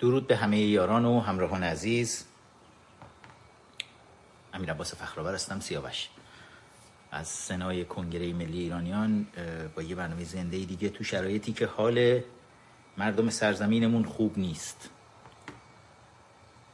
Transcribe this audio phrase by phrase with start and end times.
[0.00, 2.24] درود به همه یاران و همراهان عزیز.
[4.54, 6.08] امیر عباس فخرآور هستم سیاوش.
[7.10, 9.26] از سنای کنگره ملی ایرانیان
[9.76, 12.20] با یه برنامه زنده دیگه تو شرایطی که حال
[12.96, 14.90] مردم سرزمینمون خوب نیست.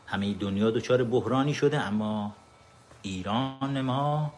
[0.06, 2.36] همه دنیا دچار بحرانی شده اما
[3.02, 4.34] ایران ما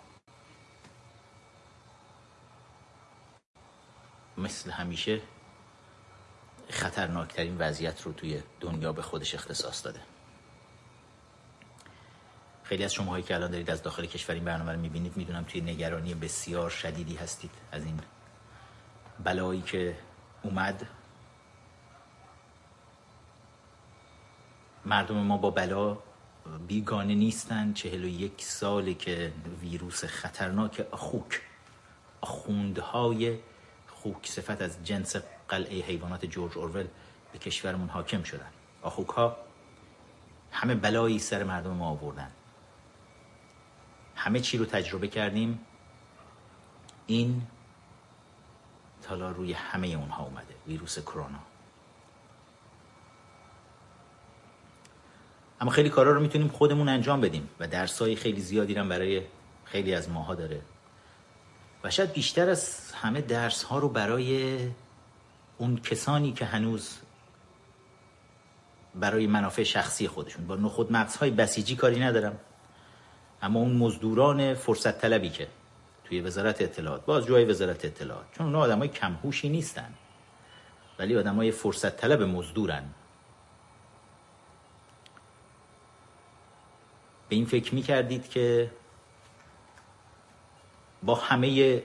[4.39, 5.21] مثل همیشه
[6.79, 10.01] خطرناکترین وضعیت رو توی دنیا به خودش اختصاص داده.
[12.63, 15.61] خیلی از شماهایی که الان دارید از داخل کشور این برنامه رو می‌بینید می‌دونم توی
[15.61, 18.01] نگرانی بسیار شدیدی هستید از این
[19.25, 19.99] بلایی که
[20.43, 20.87] اومد.
[24.85, 25.99] مردم ما با بلا
[26.69, 27.73] بیگانه نیستن.
[27.73, 31.43] چهل و یک ساله که ویروس خطرناک خوک
[32.21, 33.39] خوندهای
[33.87, 35.17] خوک صفت از جنس
[35.49, 36.87] قلعه حیوانات جورج اورول
[37.33, 38.51] به کشورمون حاکم شدن.
[38.83, 39.37] آخوک ها
[40.53, 42.31] همه بلایی سر مردم ما آوردن.
[44.17, 45.61] همه چی رو تجربه کردیم.
[47.07, 47.43] این
[49.03, 51.39] تالا روی همه اونها اومده ویروس کرونا.
[55.61, 59.23] اما خیلی کارا رو می‌تونیم خودمون انجام بدیم و درسای خیلی زیادی هم برای
[59.65, 60.61] خیلی از ماها داره.
[61.85, 64.59] و شاید بیشتر از همه درس ها رو برای
[65.59, 66.99] اون کسانی که هنوز
[68.95, 70.47] برای منافع شخصی خودشون.
[70.47, 72.39] با نخود مغزهای بسیجی کاری ندارم.
[73.43, 75.49] اما اون مزدوران فرصت طلبی که
[76.05, 78.27] توی وزارت اطلاعات باز جای وزارت اطلاعات.
[78.33, 79.95] چون اونا آدم های کمهوشی نیستن.
[80.99, 82.85] ولی آدم های فرصت طلب مزدورن.
[87.29, 88.71] به این فکر می کردید که
[91.03, 91.83] با همه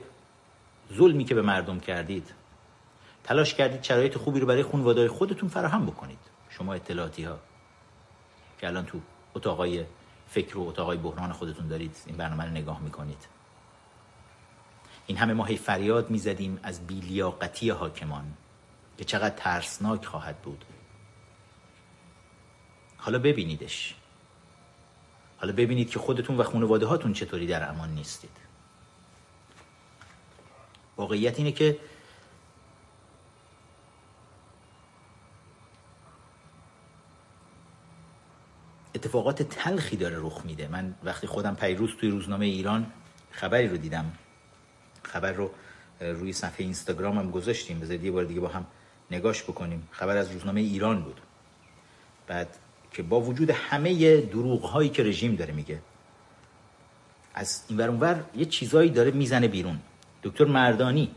[0.93, 2.33] ظلمی که به مردم کردید
[3.23, 6.19] تلاش کردید شرایط خوبی رو برای خانواده خودتون فراهم بکنید.
[6.49, 7.39] شما اطلاعاتی ها
[8.59, 9.01] که الان تو
[9.35, 9.85] اتاقای
[10.27, 13.27] فکر و اتاقای بحران خودتون دارید این برنامه رو نگاه می‌کنید.
[15.05, 18.33] این همه ما هی فریاد می‌زدیم از بیلیاقتی حاکمان
[18.97, 20.65] که چقدر ترسناک خواهد بود.
[22.97, 23.95] حالا ببینیدش.
[25.37, 28.37] حالا ببینید که خودتون و خانواده هاتون چطوری در امان نیستید.
[30.97, 31.77] واقعیت اینه که
[39.03, 40.67] اتفاقات تلخی داره رخ میده.
[40.67, 42.91] من وقتی خودم پیروز توی روزنامه ایران
[43.31, 44.11] خبری رو دیدم.
[45.03, 45.51] خبر رو
[45.99, 47.79] روی صفحه اینستاگرامم گذاشتیم.
[47.79, 48.65] بذارید یه بار دیگه با هم
[49.11, 49.87] نگاش بکنیم.
[49.91, 51.21] خبر از روزنامه ایران بود.
[52.27, 52.57] بعد
[52.91, 55.79] که با وجود همه دروغ هایی که رژیم داره میگه
[57.33, 59.79] از این ور یه چیزایی داره می‌زنه بیرون.
[60.23, 61.11] دکتر مردانی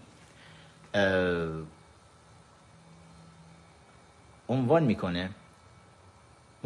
[4.48, 5.30] عنوان می‌کنه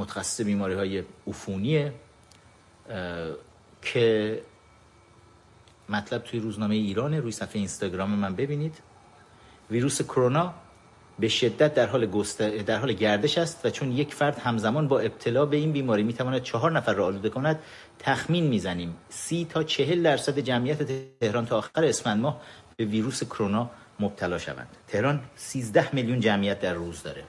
[0.01, 1.93] متخصص بیماری های عفونیه
[3.83, 4.07] که
[5.89, 7.21] مطلب توی روزنامه ایرانه.
[7.21, 8.75] روی صفحه اینستاگرام من ببینید.
[9.71, 10.55] ویروس کرونا
[11.19, 12.07] به شدت در حال
[12.67, 16.43] در حال گردش است و چون یک فرد همزمان با ابتلا به این بیماری می‌تواند
[16.43, 17.59] چهار نفر را آلوده کند
[17.99, 18.97] تخمین می‌زنیم.
[19.09, 20.83] سی تا چهل درصد جمعیت
[21.21, 22.41] تهران تا آخر اسفند ماه
[22.77, 24.69] به ویروس کرونا مبتلا شوند.
[24.89, 27.25] تهران 13 میلیون جمعیت در روز داره.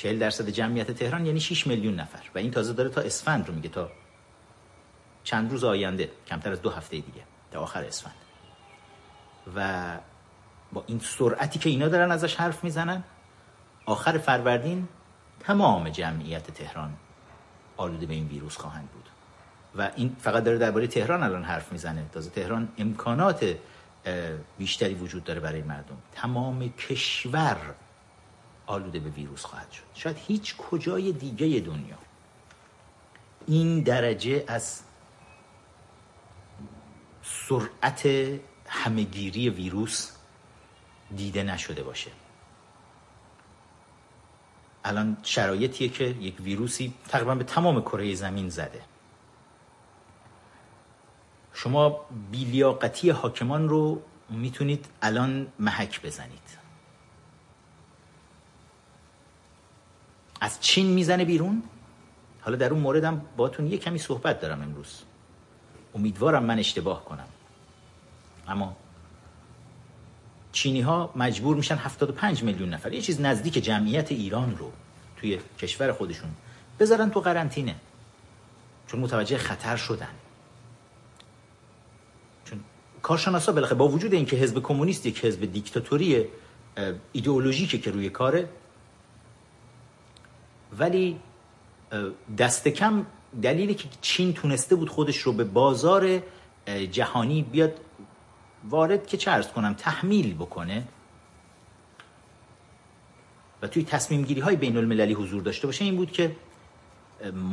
[0.00, 2.22] 40 درصد جمعیت تهران یعنی 6 میلیون نفر.
[2.34, 3.90] و این تازه داره تا اسفند رو میگه تا
[5.24, 6.10] چند روز آینده.
[6.26, 7.22] کمتر از دو هفته دیگه.
[7.50, 8.14] تا آخر اسفند.
[9.56, 9.98] و
[10.72, 13.02] با این سرعتی که اینا دارن ازش حرف می‌زنن
[13.86, 14.88] آخر فروردین
[15.40, 16.96] تمام جمعیت تهران
[17.76, 19.08] آلوده به این ویروس خواهند بود.
[19.76, 22.04] و این فقط داره درباره تهران الان حرف می‌زنه.
[22.12, 23.56] تازه تهران امکانات
[24.58, 25.96] بیشتری وجود داره برای مردم.
[26.12, 27.56] تمام کشور
[28.70, 29.82] آلوده به ویروس خواهد شد.
[29.94, 31.98] شاید هیچ کجای دیگه دنیا
[33.46, 34.82] این درجه از
[37.22, 38.08] سرعت
[38.66, 40.10] همهگیری ویروس
[41.16, 42.10] دیده نشده باشه.
[44.84, 48.82] الان شرایطیه که یک ویروسی تقریبا به تمام کره زمین زده.
[51.54, 56.59] شما بیلیاقتی حاکمان رو می‌تونید الان محک بزنید.
[60.40, 61.62] از چین می‌زنه بیرون.
[62.40, 65.02] حالا در اون موردم باتون یه کمی صحبت دارم امروز.
[65.94, 67.26] امیدوارم من اشتباه کنم.
[68.48, 68.76] اما
[70.52, 74.72] چینی ها مجبور میشن 75 میلیون نفر یه چیز نزدیک جمعیت ایران رو
[75.16, 76.30] توی کشور خودشون
[76.80, 77.74] بذارن تو قرنطینه.
[78.86, 80.14] چون متوجه خطر شدن.
[82.44, 82.60] چون
[83.02, 86.24] کارشناسا بالاخره با وجود اینکه حزب کمونیست یک حزب دیکتاتوری
[87.12, 88.48] ایدئولوژیکه که روی کاره
[90.78, 91.20] ولی
[92.38, 93.06] دست کم
[93.42, 96.22] دلیلی که چین تونسته بود خودش رو به بازار
[96.90, 97.80] جهانی بیاد
[98.68, 100.88] وارد که چه کنم تحمیل بکنه.
[103.62, 106.36] و توی تصمیم گیری های بین المللی حضور داشته باشه این بود که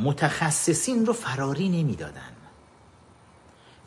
[0.04, 2.32] متخصصین رو فراری نمی‌دادن.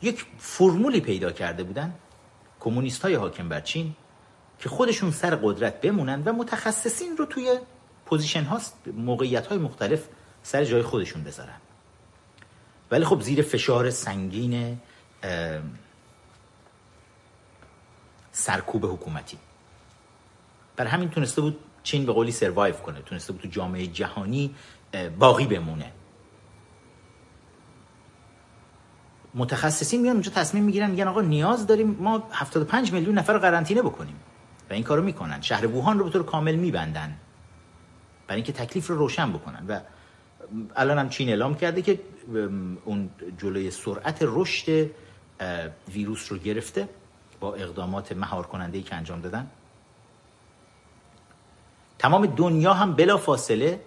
[0.01, 1.95] یک فرمولی پیدا کرده بودن
[2.59, 3.95] کمونیست های حاکم بر چین
[4.59, 7.59] که خودشون سر قدرت بمونن و متخصصین رو توی
[8.11, 10.07] position ها موقعیت های مختلف
[10.43, 11.57] سر جای خودشون بذارن.
[12.91, 14.79] ولی خب زیر فشار سنگین
[18.31, 19.37] سرکوب حکومتی.
[20.75, 24.55] بر همین تونسته بود چین به قولی survive کنه تونسته بود تو جامعه جهانی
[25.19, 25.91] باقی بمونه.
[29.35, 33.81] متخصصین میان اونجا تصمیم می‌گیرن میگن آقا نیاز داریم ما 75 میلیون نفر رو قرنطینه
[33.81, 34.15] بکنیم.
[34.69, 35.41] و این کارو می‌کنن.
[35.41, 37.17] شهر ووهان رو به طور کامل میبندن.
[38.31, 39.65] برای اینکه تکلیف رو روشن بکنن.
[39.67, 39.79] و
[40.75, 41.99] الان هم چین اعلام کرده که
[42.85, 44.91] اون جلوی سرعت رشد
[45.93, 46.89] ویروس رو گرفته
[47.39, 49.47] با اقدامات مهار کننده ای که انجام دادن.
[51.99, 53.81] تمام دنیا هم بلا فاصله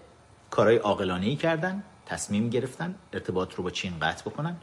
[0.50, 4.56] کارهای عاقلانه ای کردن تصمیم گرفتن ارتباط رو با چین قطع بکنن.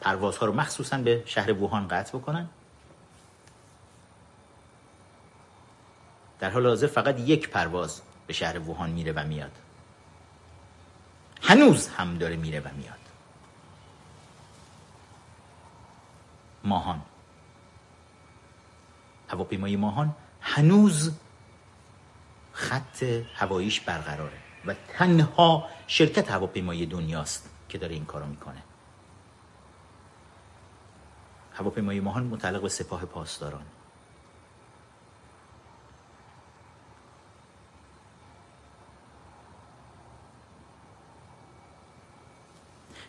[0.00, 2.48] پروازها رو مخصوصا به شهر ووهان قطع بکنن.
[6.38, 9.52] در حال حاضر فقط یک پرواز به شهر ووهان میره و میاد.
[11.42, 12.98] هنوز هم داره میره و میاد.
[16.64, 17.02] ماهان.
[19.28, 21.12] هواپیمای ماهان هنوز
[22.52, 23.02] خط
[23.34, 28.62] هواییش برقراره و تنها شرکت هواپیمای دنیاست که داره این کارو می‌کنه.
[31.52, 33.64] هواپیمای ماهان متعلق به سپاه پاسداران.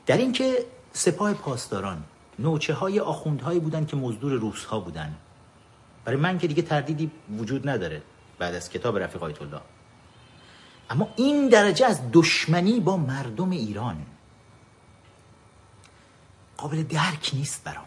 [0.05, 2.03] در اینکه سپاه پاسداران
[2.39, 5.15] نوچه های آخوندهایی بودن که مزدور روس ها بودن
[6.05, 8.01] برای من که دیگه تردیدی وجود نداره
[8.39, 9.61] بعد از کتاب رفیق آیت الله.
[10.89, 14.05] اما این درجه از دشمنی با مردم ایران
[16.57, 17.85] قابل درک نیست برام.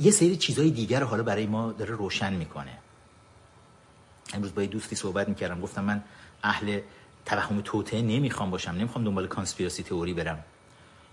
[0.00, 2.78] یه سری چیزهای دیگر رو حالا برای ما داره روشن می‌کنه.
[4.34, 6.04] امروز با یه دوستی صحبت می‌کردم گفتم من
[6.42, 6.80] اهل
[7.24, 10.44] توهم توته نمی‌خوام باشم نمی‌خوام دنبال کانسپیراسی تئوری برم.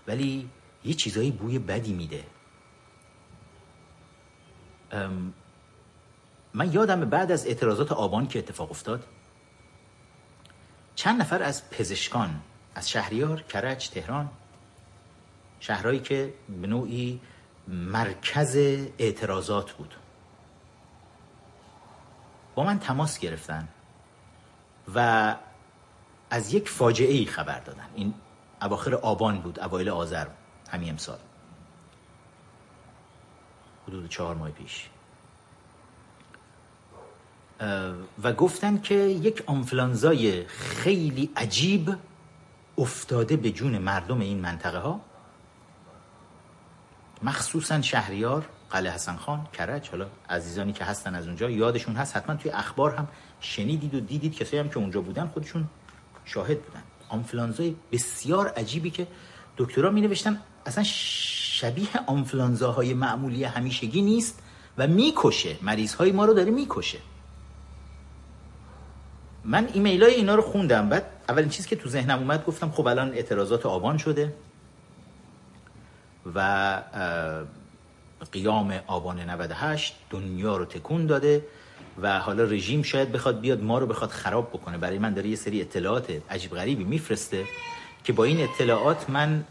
[0.06, 0.48] ولی
[0.84, 2.24] یه چیزایی بوی بدی میده.
[6.54, 9.06] من یادم بعد از اعتراضات آبان که اتفاق افتاد
[10.94, 12.40] چند نفر از پزشکان
[12.74, 14.30] از شهریار، کرج، تهران
[15.60, 17.20] شهرهایی که به نوعی
[17.68, 18.56] مرکز
[18.98, 19.94] اعتراضات بود.
[22.54, 23.68] با من تماس گرفتن
[24.94, 25.36] و
[26.30, 27.86] از یک فاجعه ای خبر دادن.
[27.94, 28.14] این
[28.62, 30.26] اواخر آبان بود اوایل آذر
[30.70, 31.18] همین امسال.
[33.88, 34.90] حدود چهار ماه پیش.
[38.22, 41.96] و گفتن که یک آنفلانزای خیلی عجیب
[42.78, 45.00] افتاده به جون مردم این منطقه ها
[47.24, 52.36] مخصوصا شهریار قلعه حسن خان کرج حالا عزیزانی که هستن از اونجا یادشون هست حتما
[52.36, 53.08] توی اخبار هم
[53.40, 55.64] شنیدید و دیدید کسایی هم که اونجا بودن خودشون
[56.24, 56.82] شاهد بودن.
[57.08, 59.06] آنفلانزای بسیار عجیبی که
[59.56, 64.42] دکترها می نوشتن اصلا شبیه آنفلانزاهای معمولی همیشگی نیست
[64.78, 65.56] و می‌کشه.
[65.62, 66.98] مریض های ما رو داره می‌کشه.
[69.44, 70.88] من ایمیل های اینا رو خوندم.
[70.88, 74.34] بعد اولین چیزی که تو ذهنم اومد گفتم خب الان اعتراضات آبان شده.
[76.34, 76.80] و
[78.32, 81.44] قیام آبان 98 دنیا رو تکون داده
[82.02, 84.78] و حالا رژیم شاید بخواد بیاد ما رو بخواد خراب بکنه.
[84.78, 87.44] برای من داره یه سری اطلاعات عجیب غریبی میفرسته
[88.04, 89.44] که با این اطلاعات من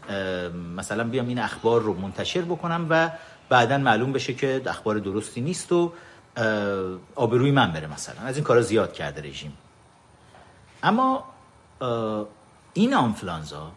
[0.76, 3.10] مثلا بیام این اخبار رو منتشر بکنم و
[3.48, 5.92] بعدا معلوم بشه که اخبار درستی نیست و
[7.14, 8.20] آبروی من بره مثلا.
[8.20, 9.52] از این کارا زیاد کرده رژیم.
[10.82, 11.24] اما
[12.74, 13.70] این آنفلانزا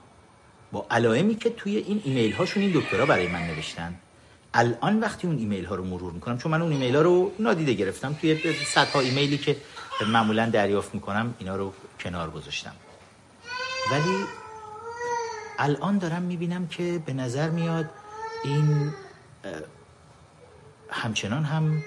[0.71, 3.95] با علائمی که توی این ایمیل هاشون این دکترها برای من نوشتن.
[4.53, 7.73] الان وقتی اون ایمیل ها رو مرور می‌کنم چون من اون ایمیل ها رو نادیده
[7.73, 9.57] گرفتم توی صدها ایمیلی که
[10.07, 12.73] معمولا دریافت می‌کنم اینا رو کنار گذاشتم.
[13.91, 14.25] ولی
[15.59, 17.89] الان دارم می‌بینم که به نظر میاد
[18.43, 18.93] این
[20.89, 21.83] همچنان هم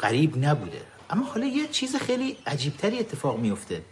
[0.00, 0.82] قریب نبوده.
[1.10, 3.82] اما حالا یه چیز خیلی عجیبتری اتفاق میفته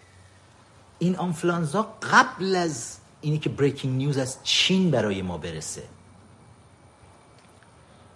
[0.99, 5.83] این آنفلانزا قبل از اینی که بریکینگ نیوز از چین برای ما برسه.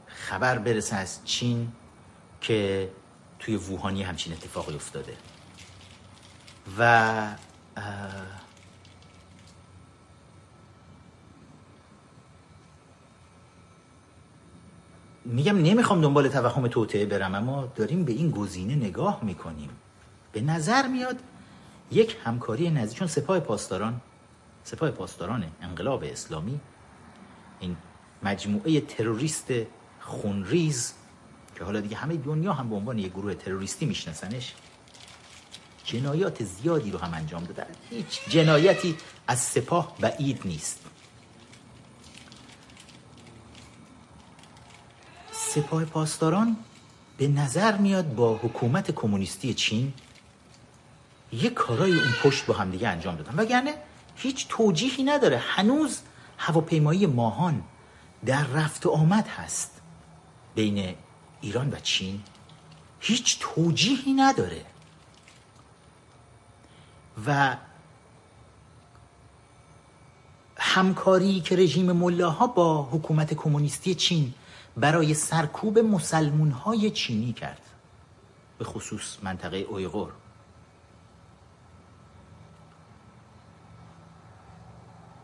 [0.07, 1.73] خبر برسه از چین
[2.41, 2.91] که
[3.39, 5.17] توی ووهانی همچین اتفاقی افتاده.
[6.79, 7.35] و
[15.25, 19.71] میگم نمی‌خوام دنبال توهم توطعه برم اما داریم به این گزینه نگاه می‌کنیم.
[20.33, 21.17] به نظر میاد
[21.91, 24.01] یک همکاری نزدیک چون سپاه پاسداران
[24.67, 26.61] سپاه پاسداران انقلاب اسلامی
[27.61, 27.77] این
[28.23, 29.53] مجموعه تروریست
[30.01, 30.95] خونریز
[31.59, 34.55] که حالا دیگه همه دنیا هم به عنوان یک گروه تروریستی میشناسنش
[35.85, 38.97] جنایات زیادی رو هم انجام دادن هیچ جنایتی
[39.27, 40.81] از سپاه بعید نیست.
[45.33, 46.57] سپاه پاسداران
[47.19, 49.93] به نظر میاد با حکومت کمونیستی چین
[51.33, 53.35] یک کارای اون پشت با هم دیگه انجام دادن.
[53.37, 53.75] وگرنه
[54.17, 55.39] هیچ توجیهی نداره.
[55.39, 56.01] هنوز
[56.39, 57.63] هواپیمایی ماهان
[58.27, 59.81] در رفت و آمد هست.
[60.55, 60.95] بین
[61.41, 62.23] ایران و چین
[63.01, 64.65] هیچ توجیهی نداره.
[67.27, 67.57] و
[70.57, 74.35] همکاری که رژیم ملاها با حکومت کمونیستی چین
[74.77, 77.61] برای سرکوب مسلمون های چینی کرد.
[78.59, 80.13] به خصوص منطقه اویغور.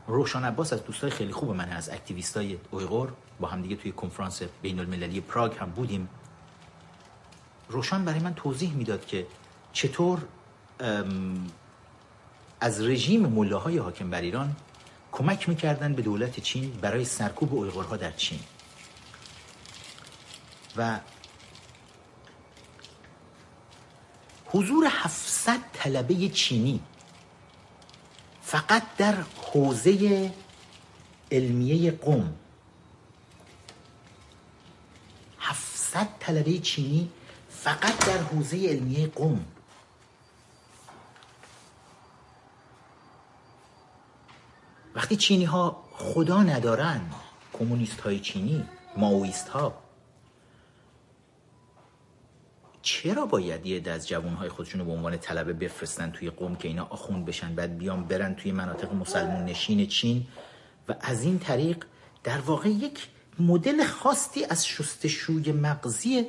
[0.07, 4.43] روشان عباس از دوستای خیلی خوب من از اکتیویستای اویغور با هم دیگه توی کنفرانس
[4.63, 6.09] بین المللی پراگ هم بودیم.
[7.69, 9.27] روشان برای من توضیح می‌داد که
[9.73, 10.23] چطور
[12.61, 14.57] از رژیم ملاهای حاکم بر ایران
[15.13, 18.41] کمک می‌کردن به دولت چین برای سرکوب اویغورها در چین.
[20.77, 21.01] و
[24.47, 26.81] حضور 700 طلبه چینی
[28.53, 30.33] فقط در حوزه
[31.33, 32.35] علمیه قوم.
[35.39, 37.11] 700 طلبه چینی
[37.51, 39.45] فقط در حوزه علمیه قوم.
[44.95, 47.11] وقتی چینی ها خدا ندارن
[47.53, 49.75] کمونیست های چینی ماویست ها
[52.83, 56.85] چرا باید یه از جوانهای خودشون رو به عنوان طلبه بفرستن توی قوم که اینا
[56.85, 60.27] آخوند بشن بعد بیان برن توی مناطق مسلمون نشین چین؟
[60.89, 61.85] و از این طریق
[62.25, 63.09] در واقع یک
[63.39, 66.27] مدل خاصی از شستشوی مغزی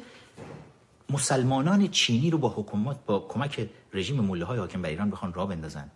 [1.09, 5.49] مسلمانان چینی رو با حکومت با کمک رژیم موله های حاکم بر ایران بخوان راه
[5.49, 5.91] بندازن.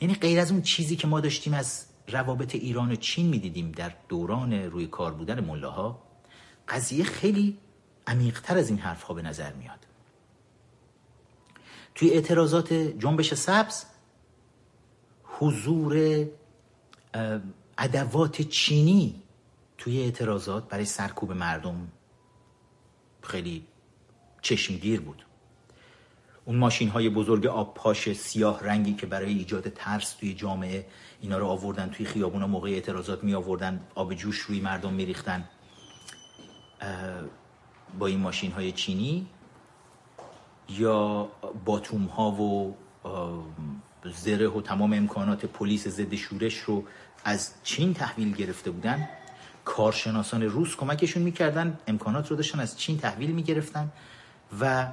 [0.00, 3.92] یعنی غیر از اون چیزی که ما داشتیم از روابط ایران و چین می‌دیدیم در
[4.08, 6.02] دوران روی کار بودن ملاها
[6.68, 7.58] قضیه خیلی
[8.08, 9.86] عمیقتر از این حرف ها به نظر میاد.
[11.94, 13.84] توی اعتراضات جنبش سبز
[15.24, 16.26] حضور
[17.78, 19.22] ادوات چینی
[19.78, 21.88] توی اعتراضات برای سرکوب مردم
[23.22, 23.66] خیلی
[24.42, 25.24] چشمگیر بود.
[26.44, 30.86] اون ماشین های بزرگ آب پاش سیاه رنگی که برای ایجاد ترس توی جامعه
[31.20, 35.48] اینا رو آوردن توی خیابونا موقع اعتراضات می آوردن آب جوش روی مردم می ریختن
[37.98, 39.26] با این ماشین های چینی
[40.68, 41.28] یا
[41.64, 42.76] باتوم ها و
[44.04, 46.84] زره و تمام امکانات پلیس ضد شورش رو
[47.24, 49.08] از چین تحویل گرفته بودن.
[49.64, 53.92] کارشناسان روس کمکشون می‌کردن امکانات رو داشتن از چین تحویل می‌گرفتن
[54.60, 54.86] و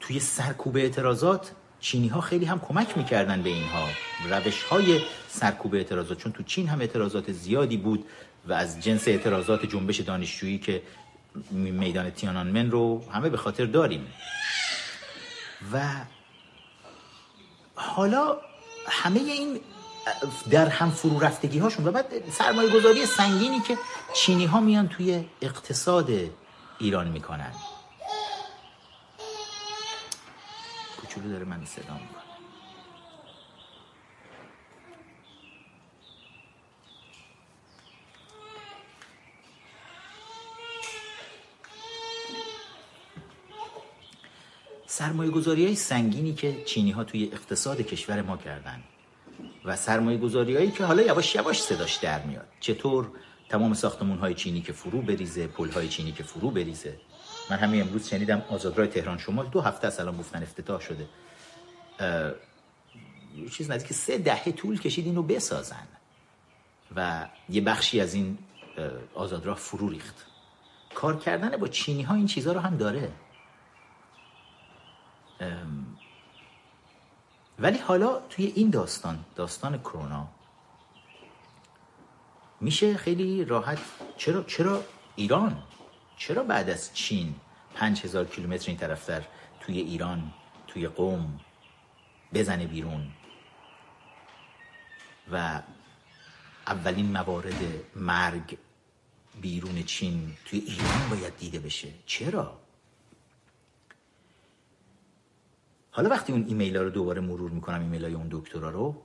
[0.00, 3.88] توی سرکوب اعتراضات چینی ها خیلی هم کمک می‌کردن به اینها.
[4.30, 8.04] روش های سرکوب اعتراضات چون تو چین هم اعتراضات زیادی بود
[8.48, 10.82] و از جنس اعتراضات جنبش دانشجویی که
[11.50, 14.12] میدان تیانانمن رو همه به خاطر داریم.
[15.72, 15.80] و
[17.74, 18.36] حالا
[18.88, 19.60] همه این
[20.50, 23.78] در هم فرو رفتگی هاشون و بعد سرمایه گذاری سنگینی که
[24.14, 26.10] چینی ها میان توی اقتصاد
[26.78, 27.52] ایران می‌کنن.
[31.00, 32.25] کوچولو داره من صدا می‌کنه
[44.96, 48.82] سرمایه گذاری های سنگینی که چینی ها توی اقتصاد کشور ما کردن
[49.64, 52.48] و سرمایه گذاری هایی که حالا یواش یواش صداش در میاد.
[52.60, 53.10] چطور
[53.48, 56.96] تمام ساختمون های چینی که فرو بریزه پل های چینی که فرو بریزه.
[57.50, 61.08] من همین امروز شنیدم آزادراه تهران شمال دو هفته از الان گفتن افتتاح شده.
[63.52, 65.86] چیز نزدیک سه دهه طول کشید اینو بسازن.
[66.96, 68.38] و یه بخشی از این
[69.14, 70.26] آزادراه فرو ریخت.
[70.94, 73.12] کار کردن با چینی ها این چیزها رو هم داره.
[77.58, 80.28] ولی حالا توی این داستان داستان کرونا
[82.60, 83.78] میشه خیلی راحت
[84.16, 84.84] چرا چرا
[85.16, 85.62] ایران؟
[86.16, 87.34] چرا بعد از چین
[87.74, 89.22] پنج هزار کیلومتر این طرفتر
[89.60, 90.32] توی ایران
[90.66, 91.40] توی قوم
[92.34, 93.12] بزنه بیرون؟
[95.32, 95.62] و
[96.66, 97.62] اولین موارد
[97.96, 98.58] مرگ
[99.40, 101.88] بیرون چین توی ایران باید دیده بشه.
[102.06, 102.65] چرا؟
[105.96, 109.02] حالا وقتی اون ایمیل ها رو دوباره مرور می‌کنم ایمیل های اون دکترا رو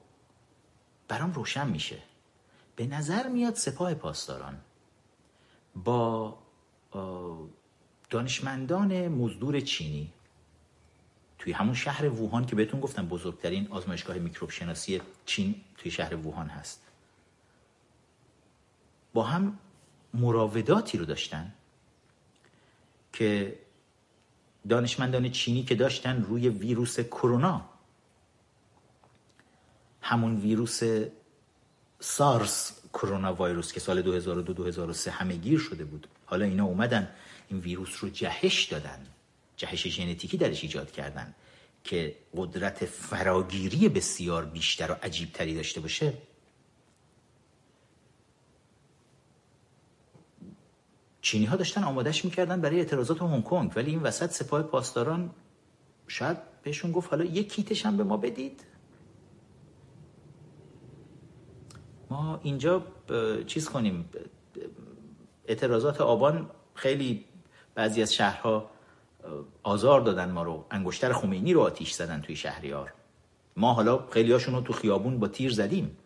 [1.08, 1.98] برام روشن میشه.
[2.76, 4.62] به نظر میاد سپاه پاسداران
[5.76, 6.38] با
[8.10, 10.14] دانشمندان مزدور چینی
[11.40, 16.48] توی همون شهر ووهان که بهتون گفتم بزرگترین آزمایشگاه میکروب شناسی چین توی شهر ووهان
[16.48, 16.82] هست.
[19.14, 19.60] با هم
[20.14, 21.54] مراوداتی رو داشتن
[23.14, 23.60] که
[24.70, 27.70] دانشمندان چینی که داشتن روی ویروس کرونا.
[30.02, 30.82] همون ویروس
[32.00, 36.08] سارس کرونا ویروس که سال 2002 2003 همه گیر شده بود.
[36.26, 37.10] حالا اینا اومدن
[37.50, 39.08] این ویروس رو جهش دادن.
[39.58, 41.36] جهش ژنتیکی درش ایجاد کردن
[41.84, 46.14] که قدرت فراگیری بسیار بیشتر و عجیبتری داشته باشه.
[51.22, 55.30] چینی ها داشتن آمادش می‌کردن برای اعتراضات هنگ کنگ ولی این وسط سپاه پاسداران
[56.08, 58.64] شاید بهشون گفت حالا یک کیتش هم به ما بدید.
[62.10, 62.84] ما اینجا
[63.48, 64.10] چیز کنیم.
[65.46, 67.26] اعتراضات آبان خیلی
[67.76, 68.70] بعضی از شهرها
[69.64, 70.66] آزار دادن ما رو.
[70.72, 72.94] انگشتر خمینی رو آتیش زدن توی شهریار.
[73.58, 75.98] ما حالا خیلی هاشون رو تو خیابون با تیر زدیم.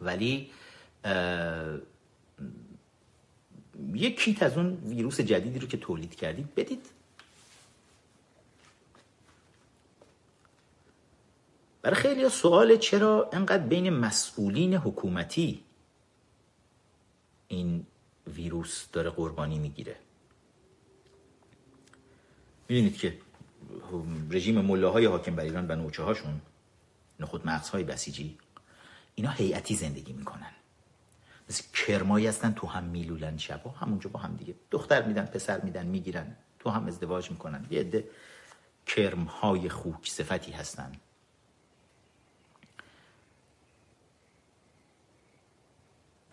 [0.00, 0.50] ولی
[3.94, 6.86] یک کیت از اون ویروس جدیدی رو که تولید کردید بدید.
[11.82, 15.62] برای خیلی سوال چرا انقدر بین مسئولین حکومتی
[17.48, 17.86] این
[18.26, 19.96] ویروس داره قربانی می‌گیره؟
[22.68, 23.18] می‌دونید که
[24.30, 26.40] رژیم ملاهای حاکم بر ایران و نوچه هاشون
[27.20, 28.38] نخود مغزهای بسیجی
[29.14, 30.52] اینا هیئتی زندگی می‌کنن.
[31.52, 33.70] مثل کرمایی هستن تو هم میلولن شبا.
[33.70, 34.54] همونجا با هم دیگه.
[34.70, 36.36] دختر میدن پسر میدن می‌گیرن.
[36.58, 37.66] تو هم ازدواج می‌کنن.
[37.70, 38.08] یه عده
[38.86, 40.92] کرمهای خوک صفتی هستن.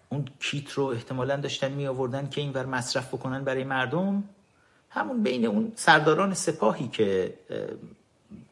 [0.09, 4.23] اون کیت رو احتمالا داشتن می آوردن که این بر مصرف بکنن برای مردم.
[4.89, 7.33] همون بین اون سرداران سپاهی که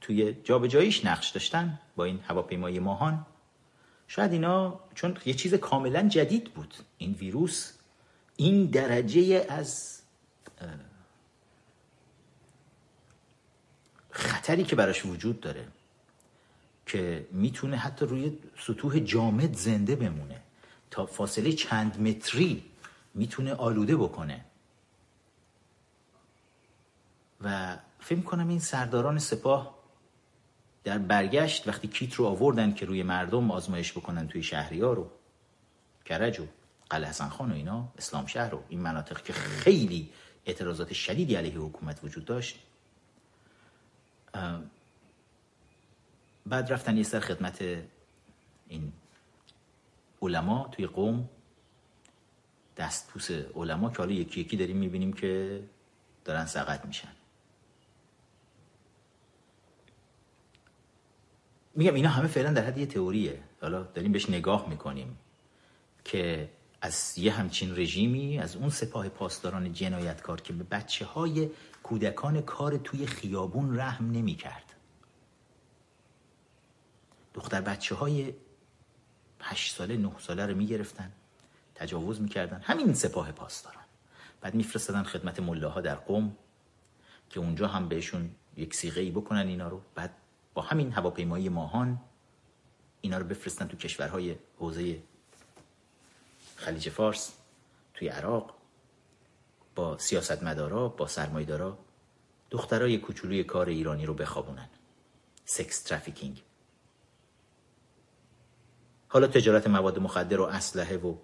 [0.01, 3.25] توی جابجاییش نقش داشتن با این هواپیمای ماهان.
[4.07, 7.73] شاید اینا چون یه چیز کاملا جدید بود این ویروس
[8.35, 10.01] این درجه از
[14.09, 15.67] خطری که براش وجود داره
[16.85, 20.41] که می‌تونه حتی روی سطوح جامد زنده بمونه
[20.91, 22.63] تا فاصله چند متری
[23.13, 24.45] می‌تونه آلوده بکنه.
[27.41, 29.76] و فکر کنم این سرداران سپاه
[30.87, 35.11] در برگشت وقتی کیت رو آوردن که روی مردم آزمایش بکنن توی شهریار رو
[36.05, 36.45] کرج و
[36.89, 40.09] قلعه حسن خان و اینا اسلام شهر و این مناطق که خیلی
[40.45, 42.59] اعتراضات شدیدی علیه حکومت وجود داشت.
[46.45, 47.61] بعد رفتن یه سر خدمت
[48.67, 48.93] این
[50.21, 51.29] علما توی قوم.
[52.77, 55.63] دست پوس علما که حالا یکی یکی داریم می‌بینیم که
[56.25, 57.11] دارن سقط میشن.
[61.77, 63.39] میگم اینا همه فعلا در حد یه تئوریه.
[63.61, 65.17] حالا داریم بهش نگاه می‌کنیم
[66.03, 66.49] که
[66.81, 71.49] از یه همچین رژیمی از اون سپاه پاسداران جنایتکار که به بچه های
[71.83, 74.73] کودکان کار توی خیابون رحم نمی کرد
[77.33, 78.33] دختر بچه های
[79.41, 81.11] هشت ساله نه ساله رو می‌گرفتن
[81.75, 82.61] تجاوز می‌کردن.
[82.63, 83.83] همین سپاه پاسداران.
[84.41, 86.35] بعد میفرستادن خدمت ملاها در قوم
[87.29, 89.81] که اونجا هم بهشون یک سیغه ای بکنن اینا رو.
[89.95, 90.11] بعد
[90.57, 91.99] با همین هواپیمایی ماهان
[93.01, 94.99] اینا رو بفرستن تو کشورهای حوزه
[96.55, 97.33] خلیج فارس
[97.93, 98.53] توی عراق
[99.75, 101.77] با سیاستمدارا با سرمایدارا
[102.51, 104.69] دخترای کوچولوی کار ایرانی رو بخوابونن.
[105.45, 106.43] سکس ترافیکینگ
[109.07, 111.15] حالا تجارت مواد مخدر و اسلحه و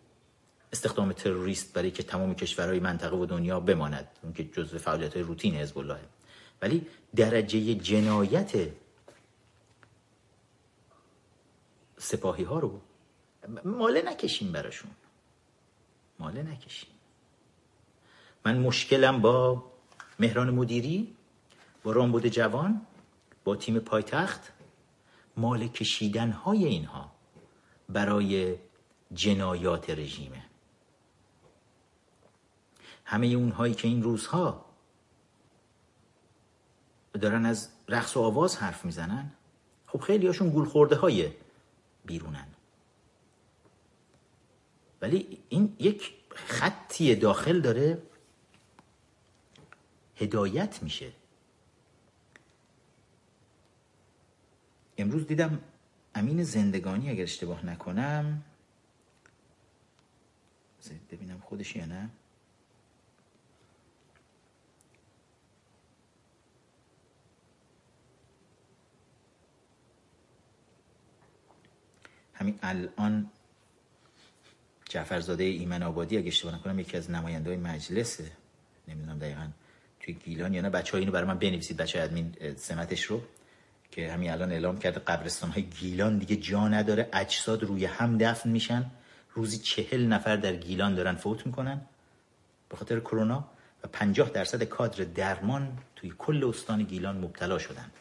[0.73, 5.55] استخدام تروریست برای که تمام کشورهای منطقه و دنیا بماند اون که جزو فعالیت روتین
[5.55, 5.77] حزب
[6.61, 8.82] ولی درجه جنایت
[12.03, 12.81] سپاهی ها رو.
[13.65, 14.91] ماله نکشیم براشون.
[16.19, 16.89] ماله نکشیم.
[18.45, 19.63] من مشکلم با
[20.19, 21.15] مهران مدیری
[21.83, 22.81] با رامبود جوان
[23.43, 24.53] با تیم پایتخت
[25.37, 27.11] مال کشیدن های اینها
[27.89, 28.55] برای
[29.13, 30.43] جنایات رژیمه.
[33.05, 34.65] همه اونهایی که این روزها
[37.13, 39.31] دارن از رقص و آواز حرف می‌زنن
[39.87, 41.31] خب خیلی هاشون گول خورده های
[42.05, 42.47] بیرونن.
[45.01, 48.01] ولی این یک خطی داخل داره
[50.15, 51.11] هدایت میشه.
[54.97, 55.61] امروز دیدم
[56.15, 58.43] امین زندگانی اگر اشتباه نکنم
[61.11, 62.09] ببینم خودش یا نه؟
[72.33, 73.29] همین الان
[74.89, 78.31] جعفرزاده ایمن آبادی اگه اشتباه نکنم یکی از نماینده های مجلسه.
[78.87, 79.47] نمی‌دونم دقیقا
[79.99, 80.69] توی گیلان یا نه.
[80.69, 83.21] بچه ها اینو برای من بنویسید بچه ادمین سمتش رو
[83.91, 87.09] که همین الان اعلام کرده قبرستان های گیلان دیگه جا نداره.
[87.13, 88.91] اجساد روی هم دفن میشن.
[89.33, 91.81] روزی چهل نفر در گیلان دارن فوت می‌کنن
[92.69, 93.49] به خاطر کرونا
[93.83, 97.91] و پنجاه درصد کادر درمان توی کل استان گیلان مبتلا شدن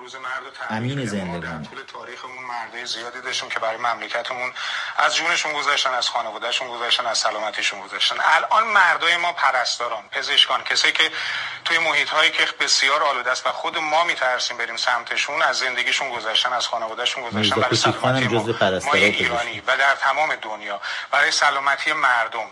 [0.00, 4.52] روز مرد و امین زندگان طول تاریخمون مردای زیادی داشتیم که برای مملکتمون
[4.96, 10.92] از جونشون گذاشتن از خانوادهشون گذاشتن از سلامتیشون گذاشتن الان مردای ما پرستاران پزشکان کسایی
[10.92, 11.10] که
[11.64, 16.10] توی محیط هایی که بسیار آلوده است و خود ما میترسیم بریم سمتشون از زندگیشون
[16.10, 18.44] گذاشتن از خانوادهشون گذاشتن برای سلامتی ما,
[18.86, 20.80] ما ایرانی و در تمام دنیا.
[21.10, 22.46] برای سلامتی مردم.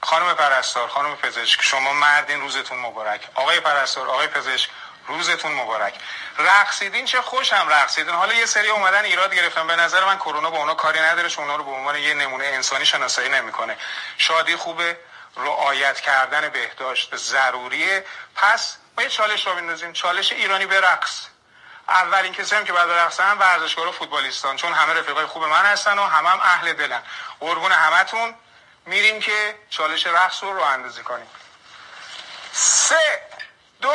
[0.00, 3.20] خانم پرستار خانم پزشک شما مردین روزتون مبارک.
[3.34, 4.70] آقای پرستار آقای پزشک
[5.06, 5.94] روزتون مبارک.
[6.38, 8.14] رقصیدین چه خوش هم رقصیدین.
[8.14, 9.66] حالا یه سری اومدن ایراد گرفتن.
[9.66, 12.44] به نظر من کرونا با اونا کاری نداره چون اونا رو به عنوان یه نمونه
[12.44, 13.76] انسانی شناسایی نمی‌کنه.
[14.18, 14.98] شادی خوبه
[15.36, 18.06] رعایت کردن بهداشت ضروریه.
[18.36, 21.26] پس ما یه چالش رو بندازیم چالش ایرانی به رقص.
[21.88, 24.56] اولین کسی هم که بعد رقصن و فوتبالیستان.
[24.56, 27.02] چون همه رفیقای خوب من هستن و همه هم اهل دلن.
[27.40, 28.34] قربون همتون.
[28.86, 31.26] میریم که چالش رقص رو رو اندازی کنیم.
[32.52, 33.22] سه
[33.82, 33.92] دو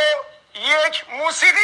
[0.58, 1.58] یک موسیقی.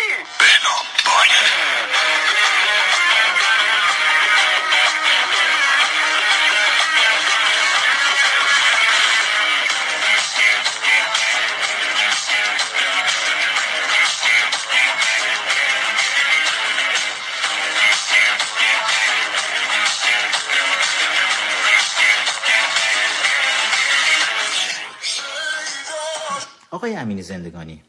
[26.71, 27.83] آقای امین زندگانی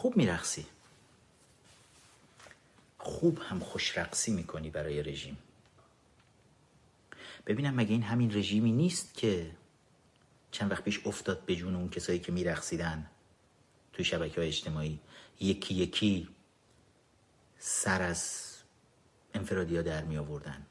[0.00, 0.66] خوب میرقصی.
[2.98, 5.38] خوب هم خوش رقصی می‌کنی برای رژیم.
[7.46, 9.50] ببینم مگه این همین رژیمی نیست که
[10.50, 13.10] چند وقت پیش افتاد به جون اون کسایی که میرقصیدن
[13.92, 15.00] توی شبکه های اجتماعی.
[15.40, 16.28] یکی یکی
[17.58, 18.54] سر از
[19.34, 20.66] انفرادی ها در می آوردن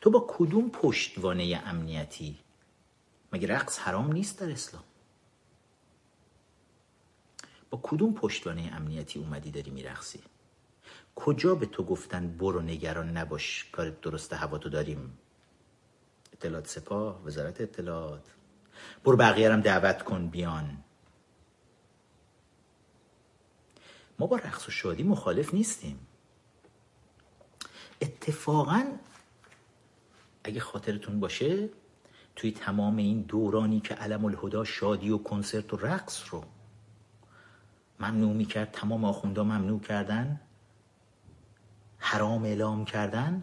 [0.00, 2.38] تو با کدوم پشتوانه امنیتی؟
[3.32, 4.84] مگه رقص حرام نیست در اسلام؟
[7.72, 10.20] با کدوم پشتوانه امنیتی اومدی داری میرخصی
[11.14, 15.18] کجا به تو گفتن برو نگران نباش کار درست هوا تو داریم؟
[16.32, 18.24] اطلاعات سپاه وزارت اطلاعات.
[19.04, 20.84] برو بقیه دعوت کن بیان.
[24.18, 26.06] ما با رقص و شادی مخالف نیستیم.
[28.02, 28.84] اتفاقا
[30.44, 31.68] اگه خاطرتون باشه
[32.36, 36.44] توی تمام این دورانی که علم الهدا شادی و کنسرت و رقص رو
[38.02, 40.40] ممنوع می‌کرد تمام آخوندا ممنوع کردن؟
[41.98, 43.42] حرام اعلام کردن؟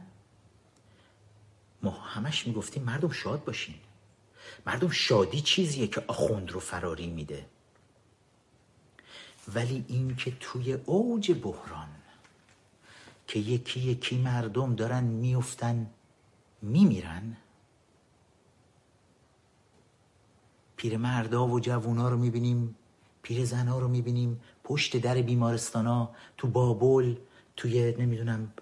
[1.83, 3.75] ما همش می‌گفتیم مردم شاد باشین.
[4.65, 7.45] مردم شادی چیزیه که آخوند رو فراری میده.
[9.53, 11.89] ولی این که توی اوج بحران
[13.27, 15.89] که یکی یکی مردم دارن میفتن
[16.61, 17.37] میمیرن
[20.83, 22.75] مردا و جوونا رو می‌بینیم
[23.21, 27.15] پیر زنها رو می‌بینیم پشت در بیمارستان ها تو بابل
[27.55, 28.53] توی نمی‌دونم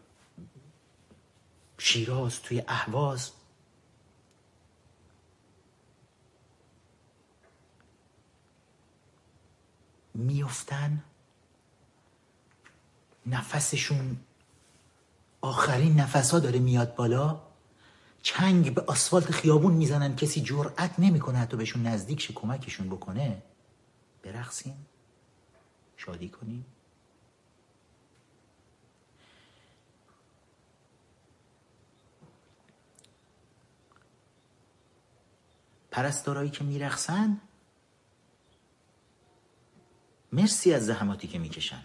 [1.77, 3.31] شیراز توی اهواز.
[10.13, 11.03] میفتن
[13.25, 14.17] نفسشون
[15.41, 17.41] آخرین نفس ها داره میاد بالا.
[18.21, 23.41] چنگ به آسفالت خیابون می‌زنن کسی جرأت نمی‌کنه حتی بهشون نزدیک شه کمکشون بکنه.
[24.31, 24.85] برقصیم
[25.97, 26.65] شادی کنیم.
[35.91, 37.41] پرستارایی که میرقصن
[40.31, 41.83] مرسی از زحماتی که می‌کشن.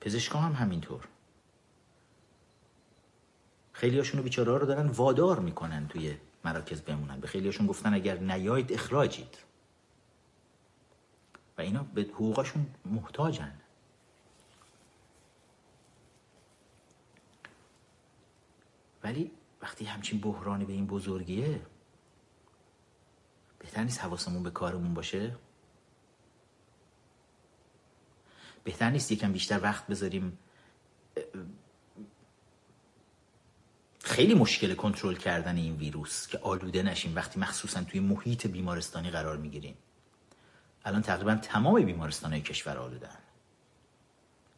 [0.00, 1.08] پزشکا هم همینطور.
[3.72, 7.20] خیلی هاشون بیچاره رو دارن وادار می‌کنن توی مراکز بمونن.
[7.20, 9.45] به خیلی هاشون گفتن اگر نیاید اخراجید.
[11.58, 13.60] و اینا به حقوقشون محتاجن.
[19.02, 19.30] ولی
[19.62, 21.60] وقتی همچین بحرانی به این بزرگیه
[23.58, 25.36] بهتر نیست حواسمون به کارمون باشه؟
[28.64, 30.38] بهتر نیست یکم بیشتر وقت بذاریم
[34.00, 39.36] خیلی مشکل کنترل کردن این ویروس که آلوده نشیم وقتی مخصوصا توی محیط بیمارستانی قرار
[39.36, 39.76] می‌گیریم.
[40.86, 43.18] الان تقریبا تمام بیمارستان های کشور آلودن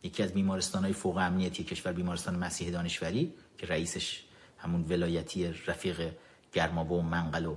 [0.02, 4.24] یکی از بیمارستان های فوق امنیتی کشور بیمارستان مسیح دانشوری که رئیسش
[4.58, 6.12] همون ولایتی رفیق
[6.52, 7.56] گرمابه و منقل و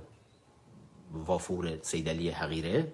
[1.12, 2.92] وافور سیدلی حقیره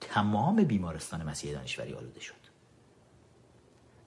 [0.00, 2.34] تمام بیمارستان مسیح دانشوری آلوده شد.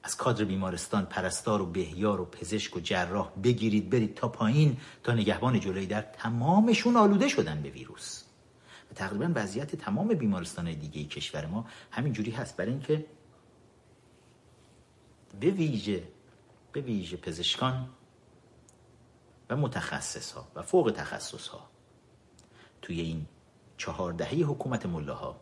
[0.04, 5.14] از کادر بیمارستان پرستار و بهیار و پزشک و جراح بگیرید برید تا پایین تا
[5.14, 8.27] نگهبان جلوی در تمامشون آلوده شدن به ویروس.
[8.98, 12.58] تقریبا وضعیت تمام بیمارستان دیگه کشور ما همینجوری هست.
[12.58, 13.06] برای اینکه
[15.40, 16.04] به ویژه
[16.72, 17.90] به ویژه پزشکان
[19.50, 21.70] و متخصص ها و فوق تخصص ها
[22.82, 23.26] توی این
[23.78, 25.40] چهار دهه حکومت ملاها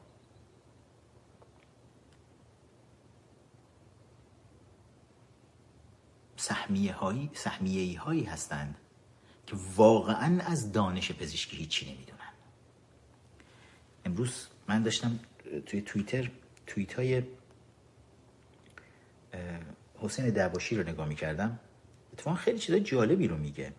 [6.37, 8.77] سهمیه هایی سهمیه هایی هستند
[9.47, 12.34] که واقعا از دانش پزشکی هیچی نمی‌دونن.
[14.05, 15.19] امروز من داشتم
[15.65, 16.31] توی توییتر
[16.67, 17.23] توییت های
[19.99, 21.59] حسین دعباشی رو نگاه می‌کردم.
[22.13, 23.73] اتفاقا خیلی چیزای جالبی رو میگه.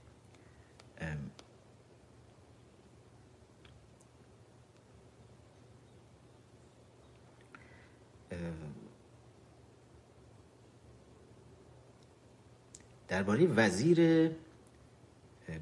[13.08, 14.30] درباره وزیر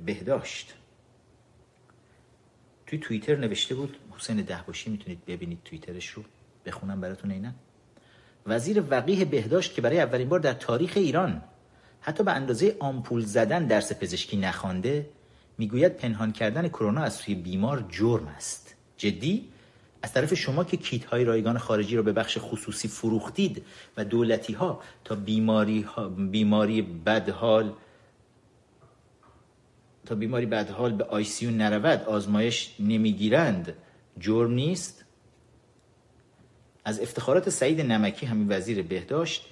[0.05, 0.75] بهداشت.
[2.87, 6.23] توی توییتر نوشته بود حسین دهباشی می‌تونید ببینید توییترش رو.
[6.67, 7.53] بخونم براتون اینا
[8.47, 11.43] وزیر وقیه بهداشت که برای اولین بار در تاریخ ایران
[12.01, 15.11] حتی به اندازه آمپول زدن درس پزشکی نخوانده
[15.59, 18.75] می‌گوید پنهان کردن کرونا از سوی بیمار جرم است.
[18.97, 19.49] جدی؟
[20.03, 23.65] از طرف شما که کیت های رایگان خارجی را به بخش خصوصی فروختید
[23.97, 27.73] و دولتی ها تا بیماری, ها بیماری بدحال
[30.07, 33.75] تا بیماری بدحال به آیسیو نرود آزمایش نمی‌گیرند.
[34.19, 35.05] جرم نیست؟
[36.85, 39.47] از افتخارات سعید نمکی همین وزیر بهداشت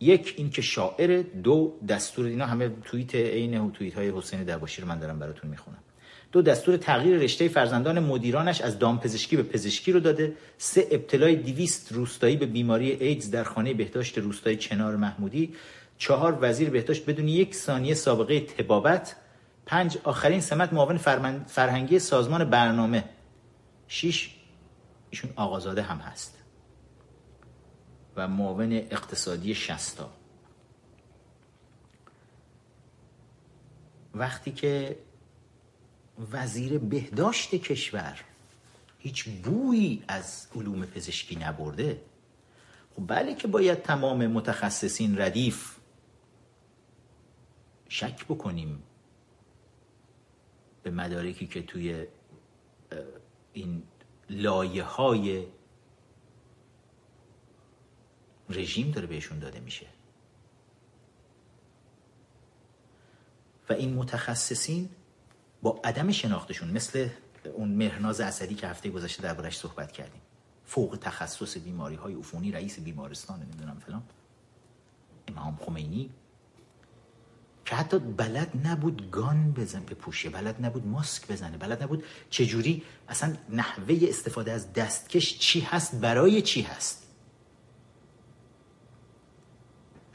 [0.00, 4.98] یک اینکه شاعر دو دستور اینا همه توییت عین توییت های حسین دباشی رو من
[4.98, 5.78] دارم براتون می‌خونم.
[6.32, 10.32] دو دستور تغییر رشته فرزندان مدیرانش از دامپزشکی به پزشکی رو داده.
[10.58, 15.54] سه ابتلای دیویست روستایی به بیماری ایدز در خانه بهداشت روستایی چنار محمودی.
[15.98, 19.16] چهار وزیر بهداشت بدون یک ثانیه سابقه تبابت.
[19.66, 20.96] پنج آخرین سمت معاون
[21.46, 23.04] فرهنگی سازمان برنامه.
[23.88, 24.36] شیش
[25.10, 26.36] ایشون آقازاده هم هست.
[28.16, 30.10] و معاون اقتصادی شستا
[34.14, 34.98] وقتی که
[36.32, 38.20] وزیر بهداشت کشور
[38.98, 42.02] هیچ بویی از علوم پزشکی نبرده
[42.96, 45.76] خب بله که باید تمام متخصصین ردیف
[47.88, 48.82] شک بکنیم
[50.82, 52.06] به مدارکی که توی
[53.56, 53.82] این
[54.30, 55.46] لایه های
[58.50, 59.86] رژیم داره بهشون داده میشه.
[63.68, 64.88] و این متخصصین
[65.62, 67.08] با عدم شناختشون مثل
[67.54, 70.22] اون مهرناز اسدی که هفته گذشته دربارش صحبت کردیم
[70.64, 74.02] فوق تخصص بیماری های عفونی رئیس بیمارستان نمی‌دونم فلان
[75.28, 76.10] امام خمینی
[77.66, 83.36] که حتی بلد نبود گان بزن بپوشه بلد نبود ماسک بزنه بلد نبود چجوری اصلا
[83.48, 87.06] نحوه استفاده از دستکش چی هست برای چی هست.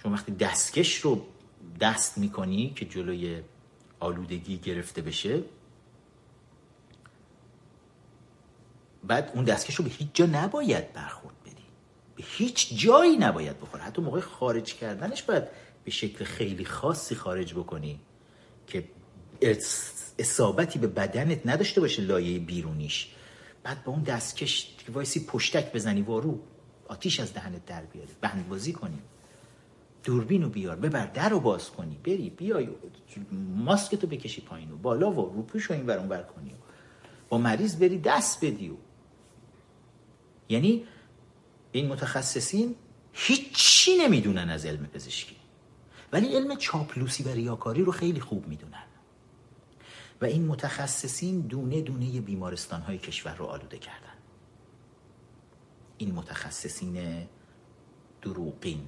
[0.03, 1.25] شما وقتی دستکش رو
[1.79, 3.41] دست می‌کنی که جلوی
[3.99, 5.43] آلودگی گرفته بشه
[9.03, 11.65] بعد اون دستکش رو به هیچ جا نباید برخورد بدی.
[12.15, 13.83] به هیچ جایی نباید بخوره.
[13.83, 15.43] حتی موقع خارج کردنش باید
[15.83, 17.99] به شکل خیلی خاصی خارج بکنی
[18.67, 18.87] که
[20.19, 23.07] اصابتی به بدنت نداشته باشه لایه بیرونیش.
[23.63, 26.39] بعد با اون دستکش وایسی پشتک بزنی وارو.
[26.87, 28.99] آتیش از دهنت در بیاری بندبازی کنی.
[30.03, 30.75] دوربینو بیار.
[30.75, 31.05] ببر.
[31.05, 31.97] در رو باز کنی.
[32.03, 32.29] بری.
[32.29, 32.67] بیای.
[33.55, 36.55] ماسکتو بکشی پایین و بالا و روپوش رو این برون بر کنی
[37.29, 38.75] با مریض بری دست بدی و.
[40.49, 40.83] یعنی
[41.71, 42.75] این متخصصین
[43.13, 45.35] هیچی نمی‌دونن از علم پزشکی.
[46.11, 48.83] ولی علم چاپلوسی و ریاکاری رو خیلی خوب می‌دونن.
[50.21, 54.13] و این متخصصین دونه دونه بیمارستان های کشور رو آلوده کردن.
[55.97, 57.27] این متخصصین
[58.21, 58.87] دروغین.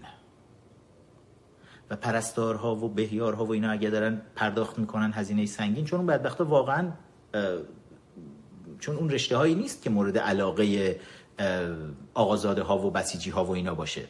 [1.89, 6.41] و پرستارها و بهیارها و اینا اگه دارن پرداخت می‌کنن هزینه سنگین چون اون بدبخت
[6.41, 6.91] واقعا
[8.79, 10.99] چون اون رشته هایی نیست که مورد علاقه
[12.13, 14.07] آقازاده ها و بسیجی ها و اینا باشه.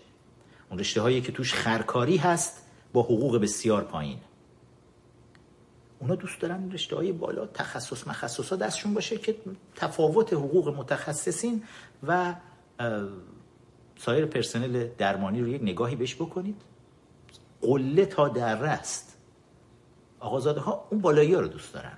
[0.69, 2.62] اون رشته هایی که توش خرکاری هست
[2.93, 4.19] با حقوق بسیار پایین.
[5.99, 9.35] اونا دوست دارن رشته های بالا تخصص مخصص ها دستشون باشه که
[9.75, 11.63] تفاوت حقوق متخصصین
[12.07, 12.35] و
[13.97, 16.61] سایر پرسنل درمانی رو یک نگاهی بهش بکنید.
[17.61, 19.17] قله تا در رست.
[20.19, 21.97] آقازاده ها اون بالایی ها رو دوست دارن.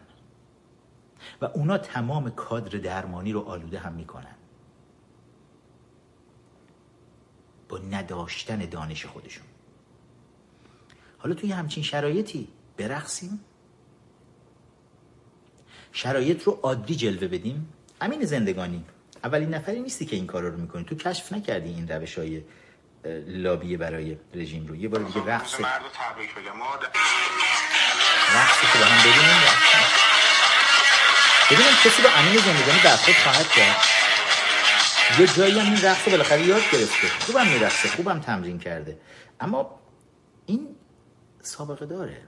[1.41, 4.35] و اونا تمام کادر درمانی رو آلوده هم می‌کنن.
[7.69, 9.45] با نداشتن دانش خودشون.
[11.17, 12.47] حالا توی همچین شرایطی
[12.77, 13.39] برقصیم؟
[15.91, 18.85] شرایط رو عادی جلوه بدیم؟ امین زندگانی
[19.23, 20.83] اولین نفری نیستی که این کارا رو می‌کنی.
[20.83, 22.41] تو کشف نکردی این روش های
[23.27, 24.75] لابی برای رژیم رو.
[24.75, 25.53] یه بار دیگه رقص.
[28.35, 29.41] رقص که با هم ببینیم
[31.51, 33.75] ببینم کسی با امین زندگانی برخورد خواهد کرد.
[35.19, 37.07] یه جایی هم این رقص رو بالاخره یاد گرفته.
[37.07, 38.97] خوبم میرقصه خوبم تمرین کرده.
[39.39, 39.79] اما
[40.45, 40.75] این
[41.45, 42.27] سابقه داره.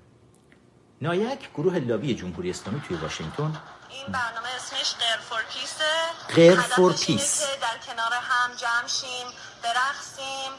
[1.02, 3.62] نایک گروه لابی جمهوری اسلامی توی واشنگتن.
[3.90, 5.92] این برنامه اسمش غیر فور پیسه.
[6.36, 7.42] غیر فور پیس.
[7.42, 9.28] در کنار هم جمع شیم
[9.64, 10.52] برقصیم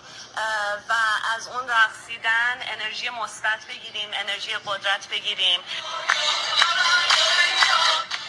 [0.89, 0.93] و
[1.37, 5.61] از اون رقصیدن انرژی مثبت بگیریم انرژی قدرت بگیریم.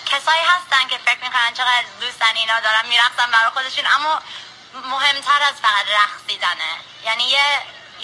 [0.06, 4.22] کسایی هستن که فکر می‌کنن چقدر دوستن اینا دارن میرقصن برای خودشون اما
[4.74, 6.72] مهمتر از فقط رقصیدنه.
[7.06, 7.46] یعنی یه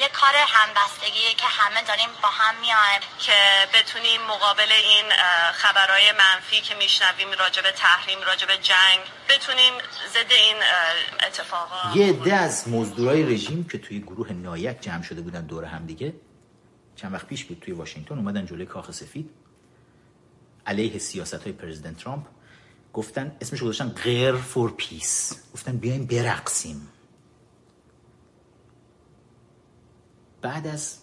[0.02, 3.34] یه کار همبستگی که همه داریم با هم میایم که
[3.74, 5.06] بتونیم مقابل این
[5.54, 9.74] خبرهای منفی که میشنویم راجع تحریم راجع جنگ بتونیم
[10.14, 10.56] ضد این
[11.28, 15.86] اتفاقا یه ده از مزدورای رژیم که توی گروه نایک جمع شده بودن دور هم
[15.86, 16.14] دیگه
[16.96, 19.30] چند وقت پیش بود توی واشنگتن اومدن جلوی کاخ سفید
[20.66, 22.26] علیه سیاست های پرزیدنت ترامپ
[22.94, 25.34] گفتن اسمش گذاشتن غیر فور پیس.
[25.54, 26.88] گفتن بیایم برقصیم.
[30.46, 30.98] بعد از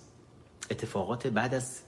[0.71, 1.81] اتفاقات بعد از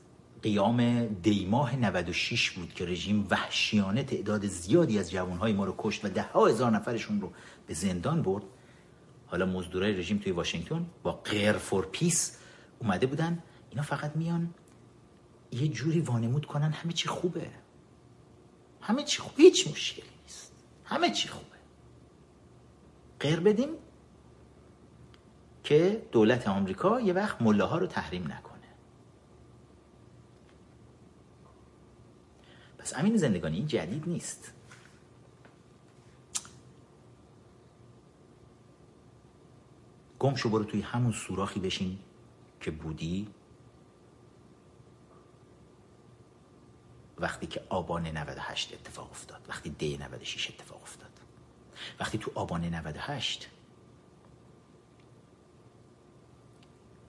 [0.42, 6.08] قیام دیماه 96 بود که رژیم وحشیانه تعداد زیادی از جوانهای ما رو کشت و
[6.08, 7.32] ده ها هزار نفرشون رو
[7.66, 8.42] به زندان برد.
[9.26, 12.38] حالا مزدورای رژیم توی واشنگتن با غیر فور پیس
[12.78, 13.42] اومده بودن.
[13.70, 14.54] اینا فقط میان
[15.52, 17.50] یه جوری وانمود کنن همه چی خوبه.
[18.80, 20.52] همه چی خوبه هیچ مشکلی نیست.
[20.84, 21.56] همه چی خوبه.
[23.20, 23.68] غیر بدیم
[25.64, 28.54] که دولت آمریکا یه وقت ملاها رو تحریم نکنه.
[32.78, 34.52] پس امین زندگانی جدید نیست.
[40.18, 41.98] گم شو برو توی همون سوراخی بشین
[42.60, 43.28] که بودی.
[47.18, 51.10] وقتی که آبان 98 اتفاق افتاد وقتی دی 96 اتفاق افتاد.
[52.00, 53.48] وقتی تو آبان 98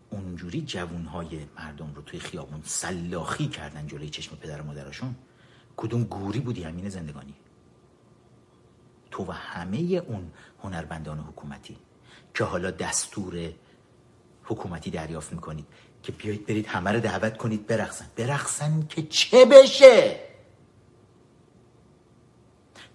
[0.10, 5.16] اونجوری جوونهای مردم رو توی خیابون سلاخی کردن جلوی چشم پدر و مادرشون؟
[5.78, 7.34] کدوم گوری بودی همین زندگانی؟
[9.12, 10.32] تو و همه اون
[10.64, 11.78] هنربندان حکومتی
[12.34, 13.52] که حالا دستور
[14.44, 15.66] حکومتی دریافت می‌کنید
[16.04, 18.06] که بیایید برید همه رو دعوت کنید برقصن.
[18.16, 20.20] برقصن که چه بشه؟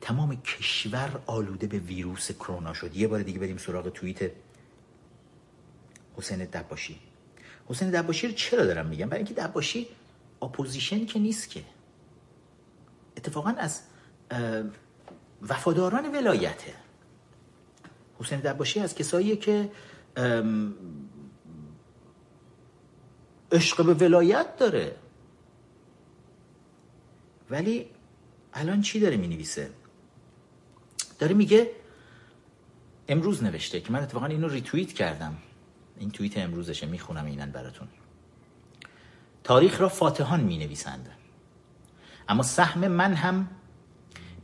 [0.01, 2.97] تمام کشور آلوده به ویروس کرونا شد.
[2.97, 4.31] یه بار دیگه بریم سراغ توییت
[6.21, 7.01] حسین دباشی.
[7.69, 9.87] حسین دباشی رو چرا دارم میگم؟ برای اینکه دباشی
[10.43, 11.65] اپوزیشن که نیست که.
[13.17, 13.81] اتفاقا از
[15.43, 16.75] وفاداران ولایته.
[18.19, 19.73] حسین دباشی از کساییه که
[23.53, 24.97] عشق به ولایت داره.
[27.51, 27.91] ولی
[28.53, 29.71] الان چی داره می نویسه
[31.19, 31.71] داره میگه
[33.09, 35.37] امروز نوشته که من اتفاقا اینو ریتویت کردم.
[36.01, 37.89] این توییت امروزشه می‌خونم اینو براتون.
[39.45, 41.09] تاریخ را فاتحان می نویسند
[42.29, 43.49] اما سهم من هم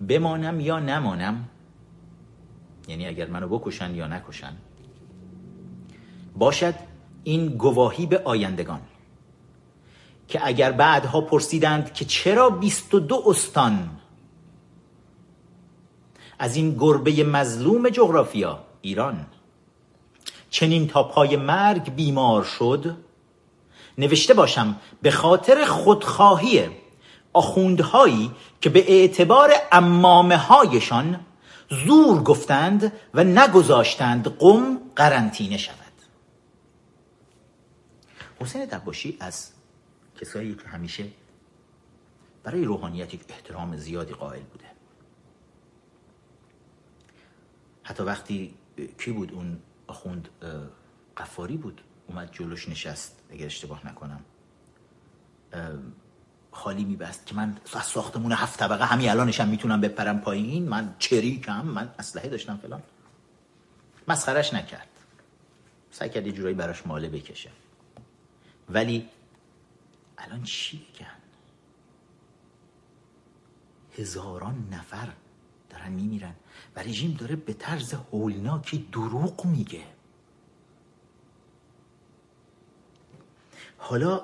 [0.08, 1.48] بمانم یا نمانم
[2.88, 4.56] یعنی اگر منو بکشن یا نکشن
[6.36, 6.74] باشد
[7.24, 8.80] این گواهی به آیندگان
[10.28, 13.90] که اگر بعدها پرسیدند که چرا 22 استان
[16.38, 19.26] از این گربه مظلوم جغرافیا ایران
[20.56, 22.96] چنین تا پای مرگ بیمار شد؟
[23.98, 26.68] نوشته باشم به خاطر خودخواهی
[27.32, 28.30] آخوندهایی
[28.60, 31.20] که به اعتبار امامه هایشان
[31.86, 35.76] زور گفتند و نگذاشتند قم قرنطینه شود.
[38.40, 39.50] حسین دباشی از
[40.20, 41.04] کسایی که همیشه
[42.44, 44.64] برای روحانیت احترام زیادی قائل بوده.
[47.82, 48.54] حتی وقتی
[48.98, 50.28] کی بود اون آخوند
[51.16, 51.80] قفاری بود.
[52.06, 54.24] اومد جلوش نشست اگر اشتباه نکنم.
[56.52, 60.68] خالی میبست که من از ساختمون هفت طبقه همین الانشم می‌تونم بپرم پایین.
[60.68, 62.82] من چریکم من اسلحه داشتم فلان.
[64.08, 64.88] مسخرش نکرد.
[65.90, 67.50] سعی کرد یه جورایی براش ماله بکشه.
[68.68, 69.08] ولی
[70.18, 71.16] الان چی بگن
[73.98, 75.08] هزاران نفر
[75.70, 76.34] دارن میمیرن.
[76.76, 79.82] و رژیم داره به طرز هولناکی دروغ میگه.
[83.78, 84.22] حالا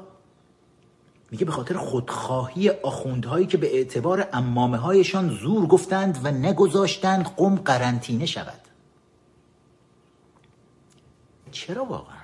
[1.31, 7.57] میگه به خاطر خودخواهی آخوندهایی که به اعتبار امامه هایشان زور گفتند و نگذاشتند قم
[7.57, 8.61] قرنطینه شود.
[11.51, 12.23] چرا واقعا؟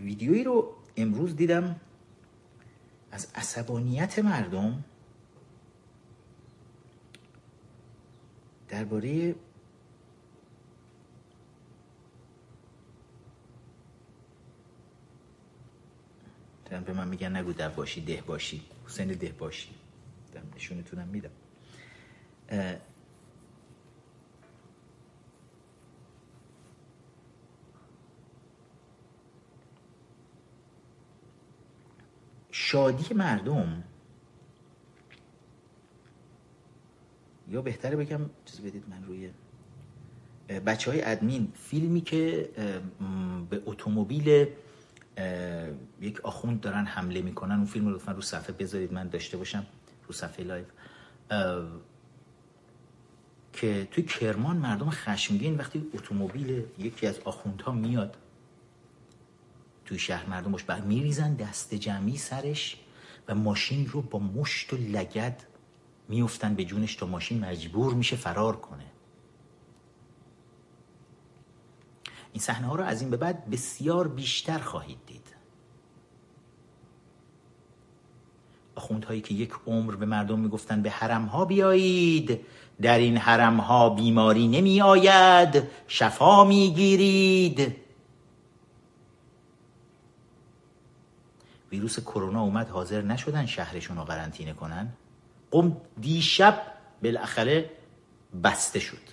[0.00, 1.80] ویدیویی رو امروز دیدم
[3.12, 4.84] از عصبانیت مردم
[8.74, 9.34] درباره
[16.86, 19.68] به من میگن نگو در باشی ده باشی حسین ده باشی.
[20.56, 21.30] نشونتونم میدم.
[32.50, 33.84] شادی مردم
[37.48, 39.30] یا بهتره بگم چیز بدید من روی
[40.60, 42.50] بچه های ادمین فیلمی که
[43.50, 44.46] به اتومبیل
[46.00, 49.66] یک آخوند دارن حمله می‌کنن اون فیلم رو لطفا رو صفحه بذارید من داشته باشم
[50.06, 50.64] رو صفحه live.
[53.52, 58.16] که توی کرمان مردم خشمگین وقتی اتومبیل یکی از آخوندها میاد
[59.84, 62.76] توی شهر مردم باش میریزن دست جمعی سرش
[63.28, 65.42] و ماشین رو با مشت و لگد
[66.08, 68.84] میفتن به جونش تا ماشین مجبور میشه فرار کنه.
[72.32, 75.34] این صحنه ها رو از این به بعد بسیار بیشتر خواهید دید.
[78.74, 82.40] آخوندهایی که یک عمر به مردم می‌گفتن به حرم ها بیایید
[82.82, 87.76] در این حرم ها بیماری نمی آید شفا می‌گیرید.
[91.72, 94.92] ویروس کرونا اومد حاضر نشدن شهرشون رو قرنطینه کنن؟
[95.54, 96.62] قم دیشب
[97.02, 97.70] بالاخره
[98.44, 99.04] بسته شد.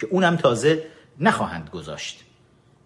[0.00, 0.86] که اونم تازه
[1.20, 2.24] نخواهند گذاشت.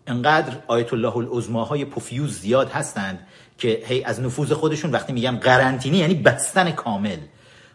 [0.07, 3.27] انقدر آیت الله العظما های پوفیوز زیاد هستند
[3.59, 7.19] که هی از نفوذ خودشون وقتی میگم قرنطینه یعنی بستن کامل.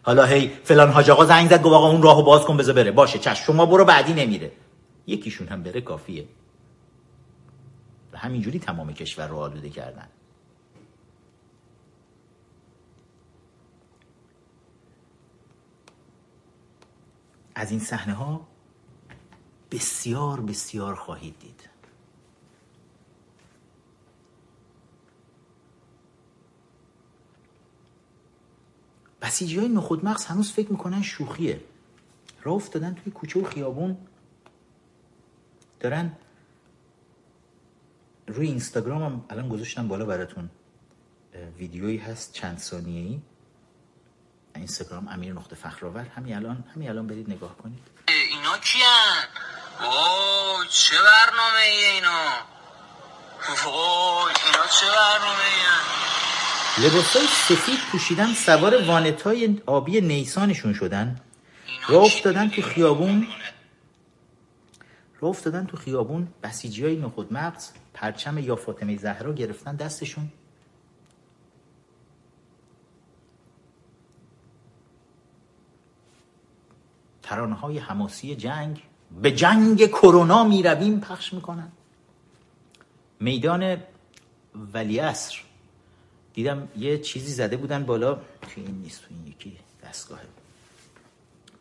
[0.02, 2.90] حالا هی فلان حاج آقا زنگ زد گفت اون راهو باز کن بذار بره.
[2.90, 4.52] باشه چش شما برو بعدی نمیره.
[5.06, 6.24] یکیشون هم بره کافیه.
[8.12, 10.08] و همینجوری تمام کشور رو آلوده کردن.
[17.58, 18.46] از این صحنه ها
[19.70, 21.68] بسیار بسیار خواهید دید.
[29.22, 31.60] بسیجی های نخود مغز هنوز فکر می‌کنن شوخیه.
[32.42, 33.96] راه افتادن توی کوچه و خیابون.
[35.80, 36.12] دارن
[38.26, 40.50] روی اینستاگرام الان گذاشتم بالا براتون
[41.58, 43.20] ویدیویی هست چند ثانیه ای
[44.56, 46.06] اینستاگرام امیر نقطه فخرآور.
[46.16, 47.82] همین الان همین الان برید نگاه کنید.
[48.08, 49.24] اینا کیان؟
[49.80, 52.26] وای چه برنامه ای اینا؟
[53.64, 55.66] وای اینا چه برنامه ای
[56.78, 61.20] لباس های سفید پوشیدن سوار وانت های آبی نیسانشون شدن.
[61.88, 63.26] راه افتادن تو خیابون.
[65.20, 66.28] راه افتادن تو خیابون.
[66.42, 70.32] بسیجی های نخود مغز پرچم یا فاطمه زهرا گرفتن دستشون.
[77.26, 78.82] ترانه های حماسی جنگ
[79.22, 81.72] به جنگ کرونا می رویم پخش می‌کنن.
[83.20, 83.76] میدان
[84.72, 85.36] ولی اصر
[86.34, 88.14] دیدم یه چیزی زده بودن بالا.
[88.14, 90.20] که این نیست تو این یکی دستگاه.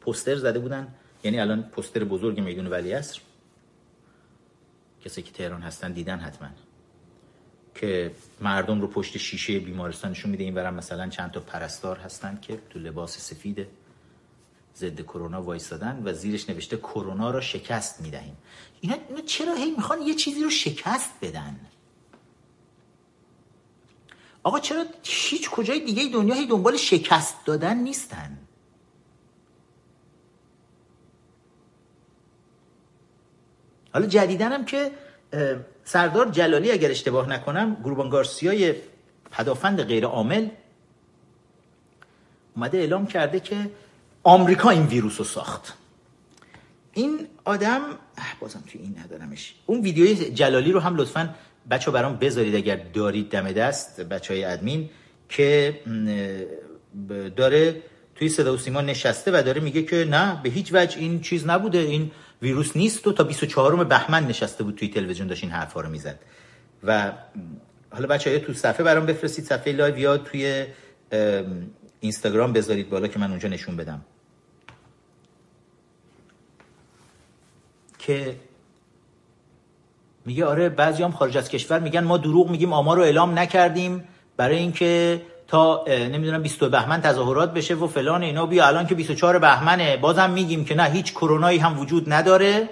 [0.01, 0.93] پوستر زده بودن.
[1.23, 3.19] یعنی الان پوستر بزرگ میدون ولی اصر
[5.05, 6.49] کسی که تهران هستن دیدن حتما.
[7.75, 8.11] که
[8.41, 10.43] مردم رو پشت شیشه بیمارستانشون میده.
[10.43, 13.67] این برم مثلا چند تا پرستار هستن که تو لباس سفیده.
[14.77, 18.37] ضد کرونا وایستادن و زیرش نوشته کرونا را شکست می‌دهیم.
[18.81, 21.59] اینا, اینا چرا هی می‌خوان یه چیزی رو شکست بدن؟
[24.43, 28.37] آقا چرا هیچ کجای دیگه دنیا هی دنبال شکست دادن نیستن؟
[33.93, 34.91] حالا جدیدنم که
[35.83, 38.75] سردار جلالی اگر اشتباه نکنم گروبان گارسیای
[39.31, 40.49] پدافند غیر عامل
[42.55, 43.71] اومده اعلام کرده که
[44.25, 45.73] آمریکا این ویروس رو ساخت.
[46.93, 47.81] این آدم
[48.39, 49.55] بازم توی این ندارمش.
[49.65, 51.35] اون ویدیوی جلالی رو هم لطفا
[51.69, 54.89] بچه برام بذارید اگر دارید دم دست بچه های ادمین
[55.29, 55.79] که
[57.35, 57.81] داره
[58.15, 61.47] توی صدا و سیما نشسته و داره میگه که نه به هیچ وجه این چیز
[61.47, 62.11] نبوده این
[62.41, 66.19] ویروس نیست و تا 24 بهمن نشسته بود توی تلویزیون داشت این حرفا رو می‌زد.
[66.83, 67.11] و
[67.89, 70.65] حالا بچه های تو صفحه برام بفرستید صفحه live یا توی
[71.99, 74.01] اینستاگرام بذارید بالا که من اونجا نشون بدم.
[78.05, 78.35] که
[80.25, 84.03] میگه آره بعضی هم خارج از کشور میگن ما دروغ میگیم آمار رو اعلام نکردیم
[84.37, 88.45] برای اینکه تا نمی‌دونم 20 بهمن تظاهرات بشه و فلان اینا.
[88.45, 92.69] بیا الان که 24 بهمنه بازم میگیم که نه هیچ کرونایی هم وجود نداره.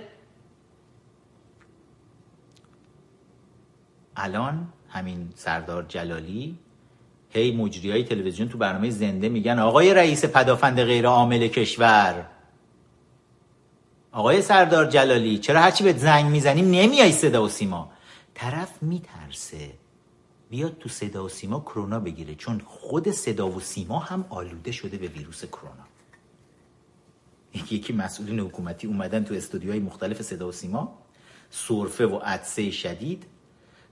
[4.16, 6.58] الان همین سردار جلالی
[7.30, 12.26] هی مجری های تلویزیون تو برنامه زنده میگن آقای رئیس پدافند غیر عامل کشور.
[14.14, 17.92] آقای سردار جلالی چرا هرچی به زنگ می‌زنیم نمیای صدا و سیما؟
[18.34, 19.74] طرف میترسه.
[20.50, 24.98] بیاد تو صدا و سیما کرونا بگیره چون خود صدا و سیما هم آلوده شده
[24.98, 25.84] به ویروس کرونا.
[27.54, 31.00] یکی یکی مسئولین حکومتی اومدن تو استودیوهای مختلف صدا و سیما
[31.50, 33.26] سرفه و عدسه شدید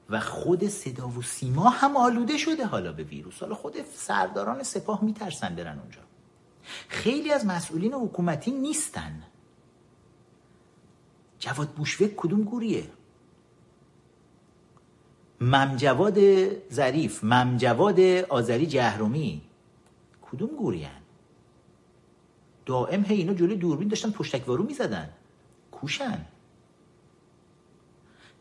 [0.09, 3.39] و خود صدا و سیما هم آلوده شده حالا به ویروس.
[3.39, 6.01] حالا خود سرداران سپاه میترسن برن اونجا.
[6.89, 9.23] خیلی از مسئولین حکومتی نیستن.
[11.41, 12.83] جواد بوشوک کدوم گوریه؟
[15.41, 16.17] ممجواد
[16.69, 19.41] ظریف ممجواد آذری جهرومی.
[20.21, 21.01] کدوم گورین
[22.65, 25.09] دائم هی اینا جلوی دوربین داشتن پشتکوارو می‌زدن.
[25.71, 26.25] کوشن.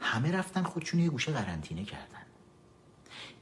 [0.01, 2.27] همه رفتن خودشون یه گوشه قرنطینه کردن.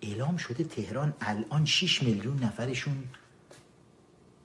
[0.03, 3.05] اعلام شده تهران الان 6 میلیون نفرشون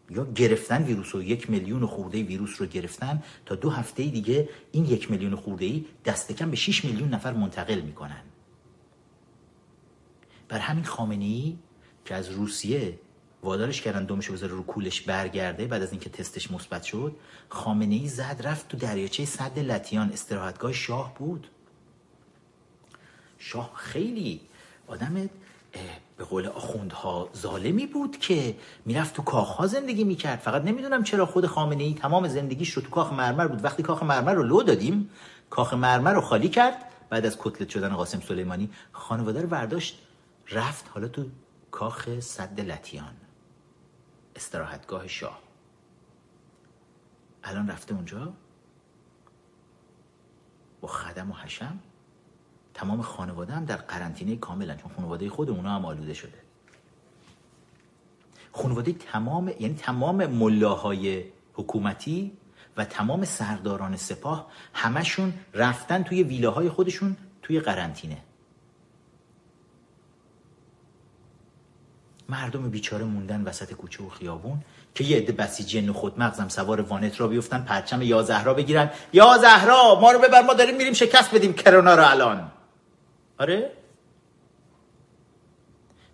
[0.10, 4.86] یا گرفتن ویروس و یک میلیون خورده ویروس رو گرفتن تا دو هفته دیگه این
[4.86, 8.22] یک میلیون خورده ای دست کم به 6 میلیون نفر منتقل می‌کنن.
[10.48, 11.58] بر همین خامنه ای
[12.06, 13.00] که از روسیه
[13.44, 17.16] وادارش کردن دومش بذاره رو کولش برگرده بعد از اینکه تستش مثبت شد
[17.50, 21.48] خامنه ای زد رفت تو دریاچه صد لتیان استراحتگاه شاه بود.
[23.38, 24.42] شاه خیلی
[24.88, 25.30] آدم
[26.18, 28.56] به قول آخوندها ظالمی بود که
[28.86, 30.40] می‌رفت تو کاخها زندگی می‌کرد.
[30.40, 33.64] فقط نمی‌دونم چرا خود خامنه ای تمام زندگیش رو تو کاخ مرمر بود.
[33.64, 35.10] وقتی کاخ مرمر رو لو دادیم
[35.50, 36.90] کاخ مرمر رو خالی کرد.
[37.10, 40.00] بعد از کتلت شدن قاسم سلیمانی خانواده رو برداشت
[40.52, 41.26] رفت حالا تو
[41.72, 43.16] کاخ صد لتیان
[44.36, 45.40] استراحتگاه شاه.
[47.44, 48.34] الان رفته اونجا؟
[50.82, 51.80] با خدم و حشم؟
[52.74, 56.38] تمام خانواده هم در قرنطینه کاملا چون خانواده خود اونا هم آلوده شده.
[58.52, 62.32] خانواده تمام یعنی تمام ملاهای حکومتی
[62.78, 68.18] و تمام سرداران سپاه همشون رفتن توی ویلاهای خودشون توی قرنطینه.
[72.30, 74.62] مردم بیچاره موندن وسط کوچه و خیابون
[74.96, 78.90] که یه عده بسیجی نخود مغزم سوار وانت را بیفتن پرچم یا زهرا بگیرن.
[79.14, 82.52] یا زهرا ما رو ببر ما داریم میریم شکست بدیم کرونا رو الان.
[83.44, 83.72] آره؟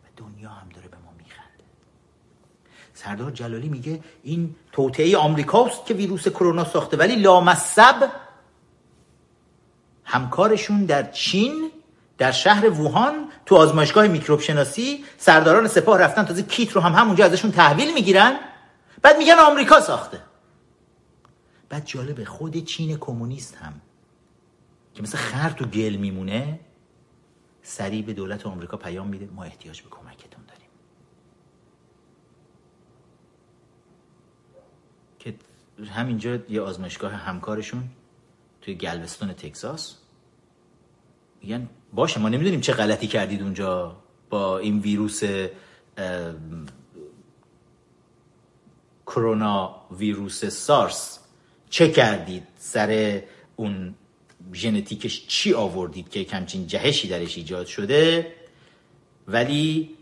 [0.03, 1.63] و دنیا هم داره به ما میخنده.
[2.93, 8.09] سردار جلالی میگه این توطعه آمریکاست که ویروس کرونا ساخته ولی لامصب
[10.03, 11.71] همکارشون در چین
[12.17, 17.25] در شهر ووهان تو آزمایشگاه میکروب شناسی سرداران سپاه رفتن تازه کیت رو هم همونجا
[17.25, 18.39] ازشون تحویل می‌گیرن
[19.01, 20.19] بعد میگن آمریکا ساخته.
[21.69, 23.81] بعد جالبه خود چین کمونیست هم
[24.93, 26.59] که مثل خر تو گل میمونه
[27.69, 29.25] سریع به دولت آمریکا پیام میده.
[29.25, 30.69] ما احتیاج به کمکتون داریم.
[35.19, 35.35] که
[35.85, 37.83] همینجا یه آزمایشگاه همکارشون
[38.61, 39.97] توی گلوستون تگزاس
[41.41, 43.97] میگن باشه ما نمی‌دونیم چه غلطی کردید اونجا
[44.29, 45.23] با این ویروس
[49.05, 51.19] کرونا ویروس سارس.
[51.69, 53.21] چه کردید سر
[53.55, 53.95] اون
[54.53, 58.33] ژنتیکش چی آوردید که همچین جهشی درش ایجاد شده؟
[59.27, 59.95] ولی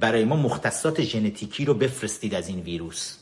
[0.00, 3.16] برای ما مختصات ژنتیکی رو بفرستید از این ویروس.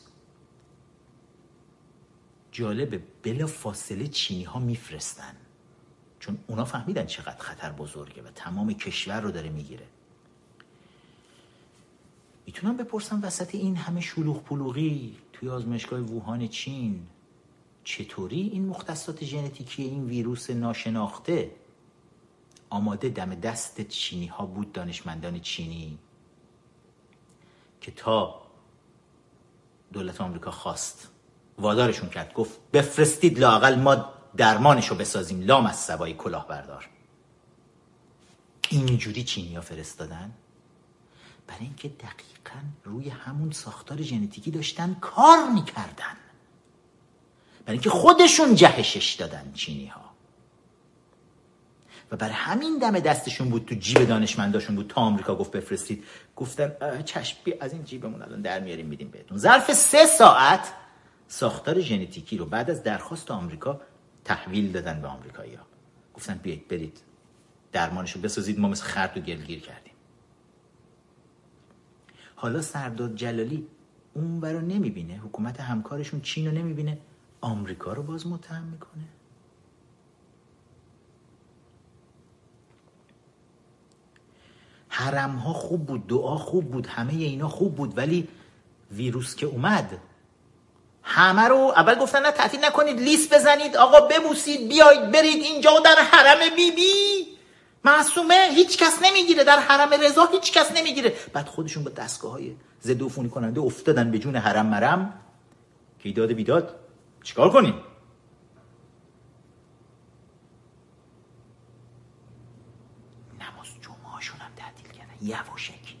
[2.51, 5.35] جالبه بلا فاصله چینی ها میفرستن.
[6.19, 9.85] چون اونا فهمیدن چقدر خطر بزرگه و تمام کشور رو داره می‌گیره.
[12.45, 17.07] می‌تونم بپرسم وسط این همه شلوغ پلوغی توی آزمایشگاه ووهان چین
[17.85, 21.51] چطوری این مختصات ژنتیکی این ویروس ناشناخته؟
[22.69, 25.99] آماده دم دست چینی ها بود دانشمندان چینی
[27.81, 28.41] که تا
[29.93, 31.09] دولت آمریکا خواست
[31.57, 36.89] وادارشون کرد گفت بفرستید لاقل ما درمانشو بسازیم لام از سوای کلاهبردار.
[38.69, 40.33] اینجوری چینی ها فرستادن؟
[41.47, 46.24] برای اینکه دقیقا روی همون ساختار ژنتیکی داشتن کار می‌کردن.
[47.65, 50.01] برای اینکه خودشون جهشش دادن چینی ها
[52.11, 54.87] و برای همین دم دستشون بود تو جیب دانشمنداشون بود.
[54.87, 56.03] تا آمریکا گفت بفرستید.
[56.35, 59.37] گفتن چشم از این جیبمون الان در میاریم میدیم بهتون.
[59.37, 60.73] ظرف سه ساعت
[61.27, 63.81] ساختار ژنتیکی رو بعد از درخواست آمریکا
[64.25, 65.63] تحویل دادن به آمریکایی‌ها.
[66.13, 66.99] گفتن بیایید برید.
[67.71, 68.59] درمانشو بسازید.
[68.59, 69.93] ما مثل خرد و گلگیر کردیم.
[72.35, 73.67] حالا سرداد جلالی
[74.13, 75.13] اون رو نمی‌بینه.
[75.17, 76.97] حکومت همکارشون چین رو نمی‌بینه.
[77.45, 79.03] آمریکا رو باز متهم می‌کنه؟
[84.89, 88.27] حرم ها خوب بود دعا خوب بود همه اینا خوب بود ولی
[88.91, 89.97] ویروس که اومد
[91.03, 95.95] همه رو اول گفتن نه تعطیل نکنید لیست بزنید آقا ببوسید بیایید برید اینجا در
[95.95, 97.27] حرم بیبی بی.
[97.85, 101.13] معصومه هیچ کس نمی‌گیره در حرم رضا هیچ کس نمی‌گیره.
[101.33, 105.13] بعد خودشون با دستگاه های ضد کننده افتادن به جون حرم مرم.
[105.99, 106.84] که ایداد بیداد؟
[107.25, 107.73] چیکار کنیم؟
[113.39, 115.13] نماز جمعه هاشون هم تعطیل کردن.
[115.21, 115.97] یواشکی.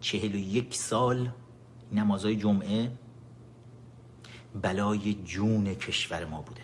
[0.00, 1.30] چهل و یک سال
[1.92, 2.92] نمازهای جمعه
[4.62, 6.62] بلای جون کشور ما بوده.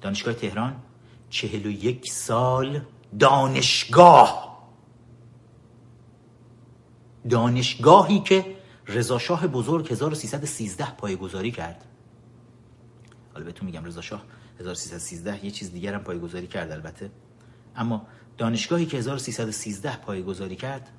[0.00, 0.82] دانشگاه تهران
[1.28, 2.80] چهل و یک سال
[3.18, 4.50] دانشگاه.
[7.30, 8.59] دانشگاهی که
[8.90, 11.84] رضاشاه بزرگ 1313 پایگذاری کرد.
[13.32, 14.22] حالا بهتون میگم رضاشاه
[14.60, 17.10] 1313 یه چیز دیگر هم پایگذاری کرد البته.
[17.76, 18.06] اما
[18.38, 20.90] دانشگاهی که 1313 پایگذاری کرد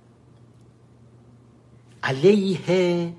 [2.04, 3.14] علیه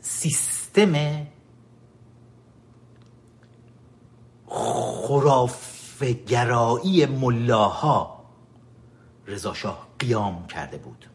[0.00, 1.26] سیستم
[5.08, 8.17] خرافگرایی ملاها.
[9.28, 11.06] رضاشاه قیام کرده بود.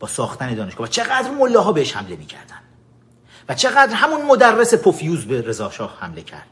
[0.00, 0.86] با ساختن دانشگاه.
[0.86, 2.60] و چقدر ملاها بهش حمله می‌کردن.
[3.48, 6.46] و چقدر همون مدرس پوفیوز به رضاشاه حمله کرد.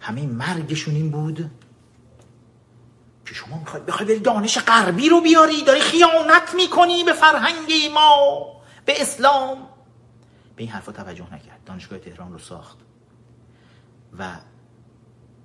[0.00, 1.50] همه مرگشون این بود
[3.26, 8.46] که شما می‌خوای بخوای بری دانش غربی رو بیاری داری خیانت می‌کنی به فرهنگ ما
[8.84, 9.58] به اسلام.
[10.56, 11.64] به این حرفا توجه نکرد.
[11.66, 12.78] دانشگاه تهران رو ساخت.
[14.18, 14.36] و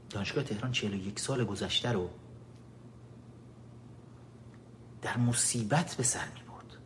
[0.09, 2.09] دانشگاه تهران 41 سال گذشته رو
[5.01, 6.77] در مصیبت به سر می برد.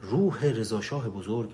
[0.00, 1.50] روح رضاشاه بزرگ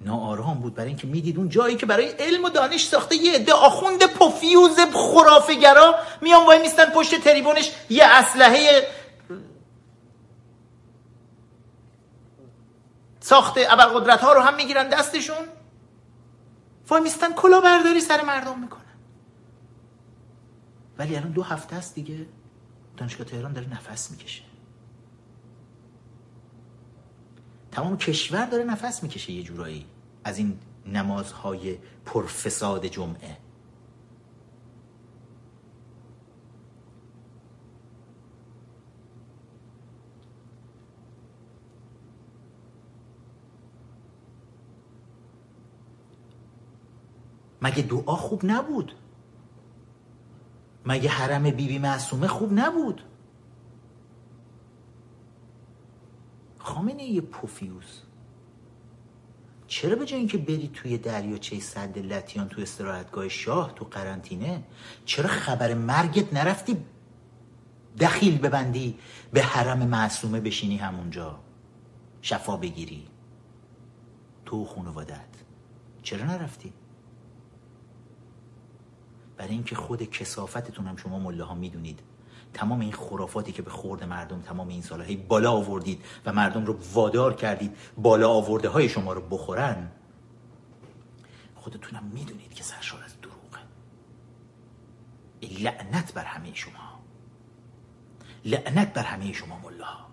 [0.00, 3.52] ناآرام بود برای اینکه می‌دید اون جایی که برای علم و دانش ساخته یه عده
[3.52, 8.88] آخوند پوفیوز خرافگرا میان وای میستن پشت تریبونش یه اسلحه
[13.20, 15.48] ساخته ابرقدرت ها رو هم می‌گیرن دستشون.
[16.88, 18.85] وای میستن کلا برداری سر مردم می‌کنن.
[20.98, 22.26] ولی الان دو هفته است دیگه.
[22.96, 24.42] دانشگاه تهران داره نفس می‌کشه.
[27.70, 29.86] تمام کشور داره نفس می‌کشه یه جورایی
[30.24, 33.36] از این نمازهای پرفساد جمعه.
[47.62, 48.92] مگه دعا خوب نبود؟
[50.86, 53.02] مگه حرم بیبی بی معصومه خوب نبود؟
[56.58, 58.00] خامنه یه پوفیوس
[59.66, 64.62] چرا به جای اینکه بری توی دریاچه صد لتیان تو استراحتگاه شاه تو قرنطینه
[65.04, 66.76] چرا خبر مرگت نرفتی
[68.00, 68.98] دخیل ببندی
[69.32, 71.40] به حرم معصومه بشینی همونجا
[72.22, 73.06] شفا بگیری
[74.44, 75.28] تو خانوادت
[76.02, 76.72] چرا نرفتی؟
[79.36, 82.00] برای اینکه خود کسافتتون هم شما مله ها می‌دونید.
[82.54, 86.76] تمام این خرافاتی که به خورد مردم تمام این سالهایی بالا آوردید و مردم رو
[86.92, 89.90] وادار کردید بالا آورده های شما رو بخورن.
[91.54, 93.36] خودتونم می‌دونید که سرشار از دروغه.
[95.62, 97.00] لعنت بر همه شما.
[98.44, 100.06] لعنت بر همه شما ملاها.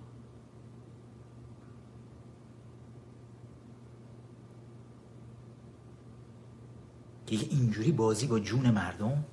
[7.25, 9.25] دیگه اینجوری بازی با جون مردم؟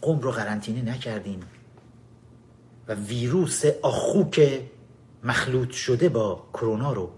[0.00, 1.42] قوم رو قرنطینه نکردین
[2.88, 4.62] و ویروس آخوک
[5.24, 7.10] مخلوط شده با کرونا رو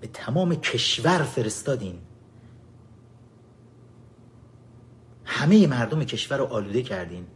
[0.00, 1.98] به تمام کشور فرستادین.
[5.24, 7.26] همه مردم کشور رو آلوده کردین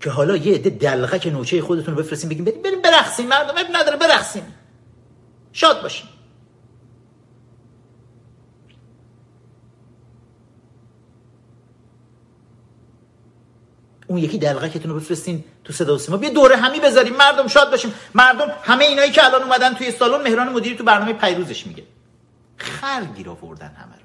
[0.00, 3.96] که حالا یه عده دلغک نوچه خودتون رو بفرستین بگین بریم برقصین مردم اب نداره
[3.96, 4.42] برقصین
[5.52, 6.08] شاد باشین.
[14.08, 16.16] اون یکی دلغکتون رو بفرستین تو صدا و سیما.
[16.16, 17.16] بیا دوره همی بذاریم.
[17.16, 17.94] مردم شاد باشیم.
[18.14, 21.82] مردم همه اینایی که الان اومدن توی سالن مهران مدیری تو برنامه پیروزش میگه.
[22.56, 24.02] خر گیر آوردن همه رو.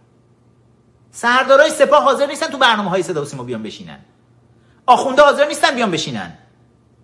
[1.11, 3.99] سردارای سپاه حاضر نیستن تو برنامه های صدا و سیما بیان بشینن.
[4.85, 6.33] آخونده حاضر نیستن بیان بشینن.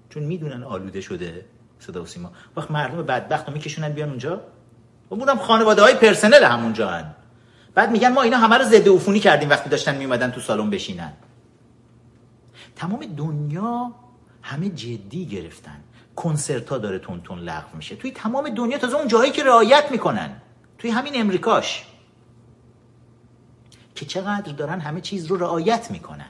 [0.09, 1.45] چون می‌دونن آلوده شده
[1.79, 2.31] صدا و سیما.
[2.57, 4.41] وقت مردم بدبخت رو میکشونن بیان اونجا.
[5.11, 7.15] و بودم خانواده های پرسنل همونجا هن.
[7.75, 11.13] بعد میگن ما اینا همه رو ضد عفونی کردیم وقتی داشتن میومدن تو سالن بشینن.
[12.79, 13.91] تمام دنیا
[14.41, 15.83] همه جدی گرفتن.
[16.15, 17.95] کنسرت ها داره تون تون لغو میشه.
[17.95, 20.41] توی تمام دنیا تازه اون جاهایی که رعایت می‌کنن.
[20.77, 21.85] توی همین امریکاش.
[23.95, 26.29] که چقدر دارن همه چیز رو رعایت می‌کنن.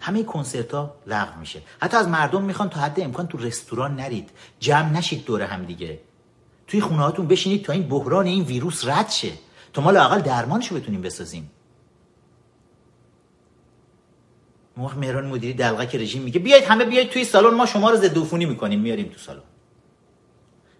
[0.00, 1.62] همه کنسرت ها لغو میشه.
[1.80, 4.30] حتی از مردم می‌خوان تا حد امکان تو رستوران نرید.
[4.60, 6.00] جمع نشید دور هم دیگه.
[6.66, 9.32] توی خونه هاتون بشینید تا این بحران این ویروس رد شه.
[9.72, 11.50] تا ما لاقل درمانشو بتونیم بسازیم.
[14.76, 18.18] موقع مهران مدیری دلغک رژیم میگه بیاید همه بیاید توی سالن ما شما رو ضد
[18.18, 18.80] عفونی می‌کنیم.
[18.80, 19.42] میاریم تو سالن.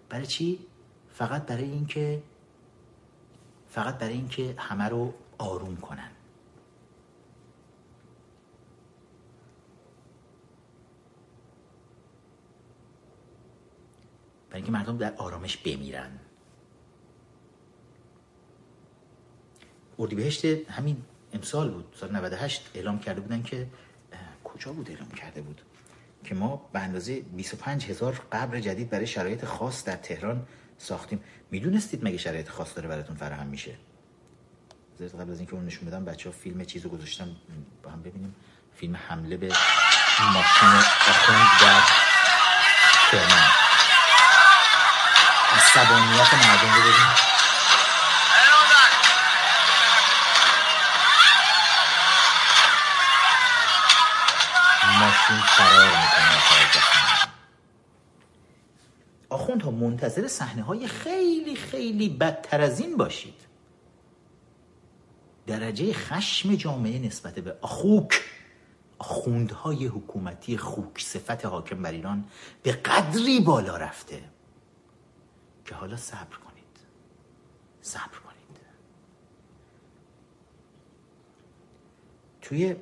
[0.09, 0.59] برای چی؟
[1.13, 2.23] فقط برای اینکه
[3.69, 6.11] فقط برای اینکه همه رو آروم کنن.
[14.49, 16.19] برای اینکه مردم در آرامش بمیرن.
[19.99, 20.97] اردیبهشت همین
[21.33, 23.67] امسال بود سال 98 اعلام کرده بودن که
[24.57, 25.61] کجا بود اعلام کرده بود؟
[26.23, 30.47] که ما به اندازه 25 هزار قبر جدید برای شرایط خاص در تهران
[30.77, 31.23] ساختیم.
[31.51, 33.75] می‌دونستید مگه شرایط خاص داره براتون فراهم میشه؟
[34.97, 37.35] زیاد قبل از اینکه اون نشون بدم بچه ها فیلم چیزو گذاشتم
[37.83, 38.35] با هم ببینیم.
[38.75, 39.47] فیلم حمله به
[40.33, 40.69] ماشین
[41.07, 41.81] اخوند در
[43.11, 43.51] تهران.
[45.55, 47.46] عصبانیت مردم رو ببینیم.
[55.29, 55.87] ماشین فرار
[59.29, 63.41] می‌کنه ها منتظر صحنه های خیلی خیلی بدتر از این باشید.
[65.47, 68.21] درجه خشم جامعه نسبت به آخوک
[68.99, 72.25] آخوندهای حکومتی خوک صفت حاکم بر ایران
[72.63, 74.23] به قدری بالا رفته
[75.65, 76.77] که حالا صبر کنید.
[77.81, 78.37] صبر کنید.
[82.41, 82.75] توی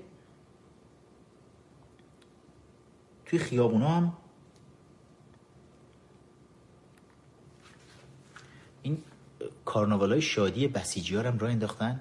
[3.35, 4.13] توی خیابونا هم.
[8.81, 9.03] این
[9.65, 11.99] کارناوال های شادی بسیجی هم را انداختن.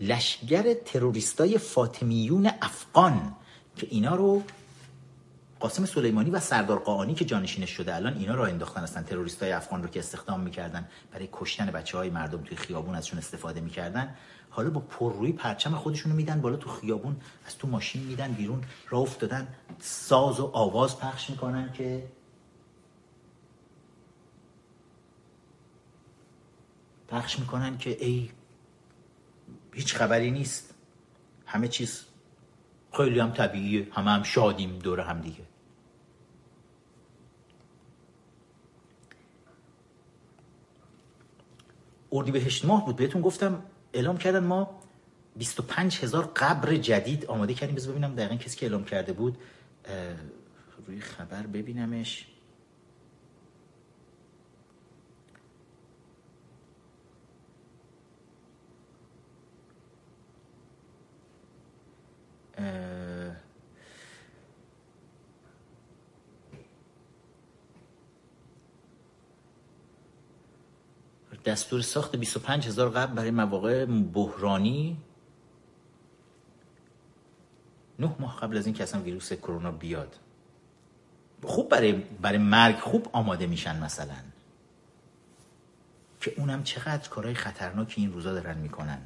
[0.00, 3.34] لشگر تروریستای فاطمیون افغان
[3.76, 4.42] که اینا رو
[5.60, 9.02] قاسم سلیمانی و سردار قاانی که جانشینش شده الان اینا رو انداختن هستن.
[9.02, 13.60] تروریستای افغان رو که استخدام می‌کردن برای کشتن بچه های مردم توی خیابون ازشون استفاده
[13.60, 14.14] می‌کردن.
[14.54, 19.02] حالا با پررویی پرچم خودشونو میدن بالا تو خیابون از تو ماشین میدن بیرون راه
[19.02, 19.48] افتادن
[19.80, 22.08] ساز و آواز پخش می‌کنن که
[27.08, 28.30] پخش می‌کنن که ای
[29.72, 30.74] هیچ خبری نیست.
[31.46, 32.04] همه چیز
[32.92, 35.44] خیلی هم طبیعیه همه هم شادیم دور هم دیگه.
[42.12, 43.62] اردی بهشت ماه بود بهتون گفتم
[43.94, 44.80] اعلام کردن ما
[45.36, 47.74] 25 هزار قبر جدید آماده کردیم.
[47.76, 49.38] بذار ببینم دقیقا کسی که اعلام کرده بود
[50.86, 52.26] روی خبر ببینمش.
[71.44, 74.96] دستور ساخت 25 هزار قبل برای مواقع بحرانی.
[77.98, 80.16] نه ماه قبل از این که اصلا ویروس کرونا بیاد.
[81.42, 84.16] خوب برای برای مرگ خوب آماده میشن مثلا.
[86.20, 89.02] که اونم چقدر کارهای خطرناکی این روزا دارن می‌کنن.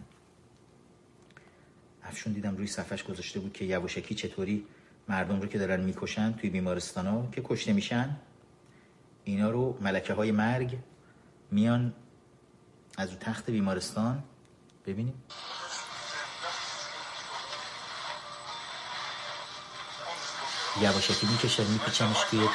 [2.03, 4.65] افشون دیدم روی صفحش گذاشته بود که یواشکی چطوری
[5.09, 8.17] مردم رو که دارن می‌کشن توی بیمارستان ها که کشته میشن
[9.25, 10.79] اینا رو ملکه های مرگ
[11.51, 11.93] میان
[12.99, 14.23] از تخت بیمارستان
[14.87, 15.23] ببینیم.
[20.81, 22.49] یواشکی می‌کشن میپیچنش توی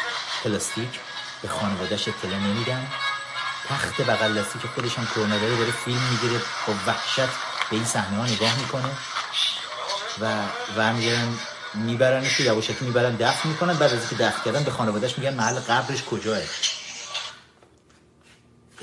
[0.43, 0.99] پلاستیک.
[1.41, 2.87] به خانوادهش اطلاع نمیدن.
[3.69, 7.19] تخت بغل دستی که خودش هم کرونا داره داره فیلم می‌گیره با وحشت
[7.69, 8.89] به این صحنه ها نگاه می‌کنه.
[10.19, 10.45] و
[10.77, 11.39] و میگن
[11.73, 13.73] میبرنش یواشکی می‌برن دفن می‌کنن.
[13.73, 16.37] بعد از اینکه دفن کردن به خانوادهش میگن محل قبرش کجاه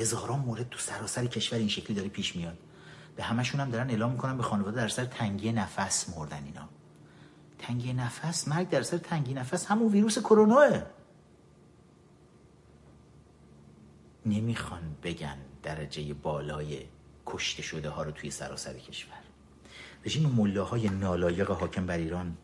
[0.00, 2.58] هزاران مورد تو سراسر کشور این شکلی داره پیش میاد.
[3.16, 6.68] به همشون هم دارن اعلام می‌کنن به خانواده در سر تنگی نفس مردن اینا.
[7.58, 10.82] تنگی نفس؟ مرگ در سر تنگی نفس همون ویروس کروناه
[14.26, 16.86] نمی‌خوان بگن درجه بالای
[17.26, 19.20] کشته شده ها رو توی سراسر کشور.
[20.04, 22.36] رژیم مله های نالایق حاکم بر ایران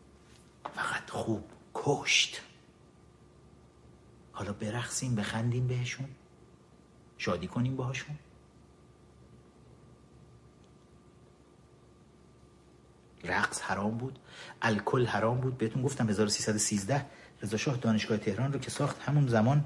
[0.75, 1.43] فقط خوب
[1.73, 2.41] کشت.
[4.31, 6.07] حالا برخصیم بخندیم بهشون.
[7.17, 8.15] شادی کنیم باهاشون.
[13.23, 14.19] رقص حرام بود
[14.61, 15.57] الکل حرام بود.
[15.57, 17.05] بهتون گفتم 1313
[17.41, 19.65] رضا شاه دانشگاه تهران رو که ساخت همون زمان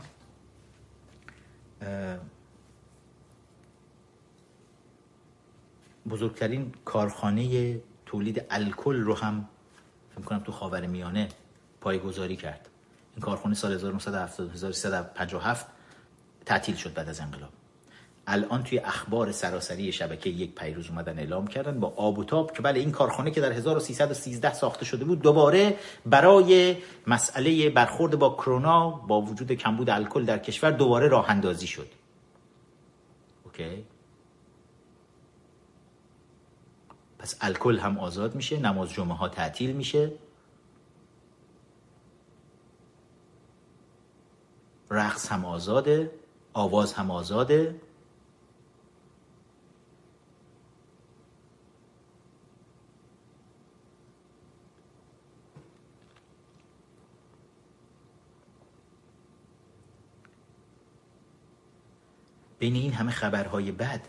[6.10, 9.48] بزرگترین کارخانه تولید الکل رو هم
[10.16, 11.30] فکر کنم تو خاور میانه
[11.82, 12.70] پایگذاری کرد.
[13.16, 15.66] این کارخانه سال 1957
[16.46, 17.50] تعطیل شد بعد از انقلاب.
[18.28, 22.62] الان توی اخبار سراسری شبکه یک پیروز اومدن اعلام کردن با آب و تاب که
[22.62, 26.78] بله این کارخانه که در 1313 ساخته شده بود دوباره برای
[27.08, 31.88] مسئله برخورد با کرونا با وجود کمبود الکل در کشور دوباره راه اندازی شد.
[33.46, 33.86] اوکی.
[37.20, 40.12] پس الکل هم آزاد میشه نماز جمعه ها تعطیل میشه.
[44.90, 46.12] رقص هم آزاده.
[46.54, 47.82] آواز هم آزاده.
[62.60, 64.02] بین این همه خبرهای بد.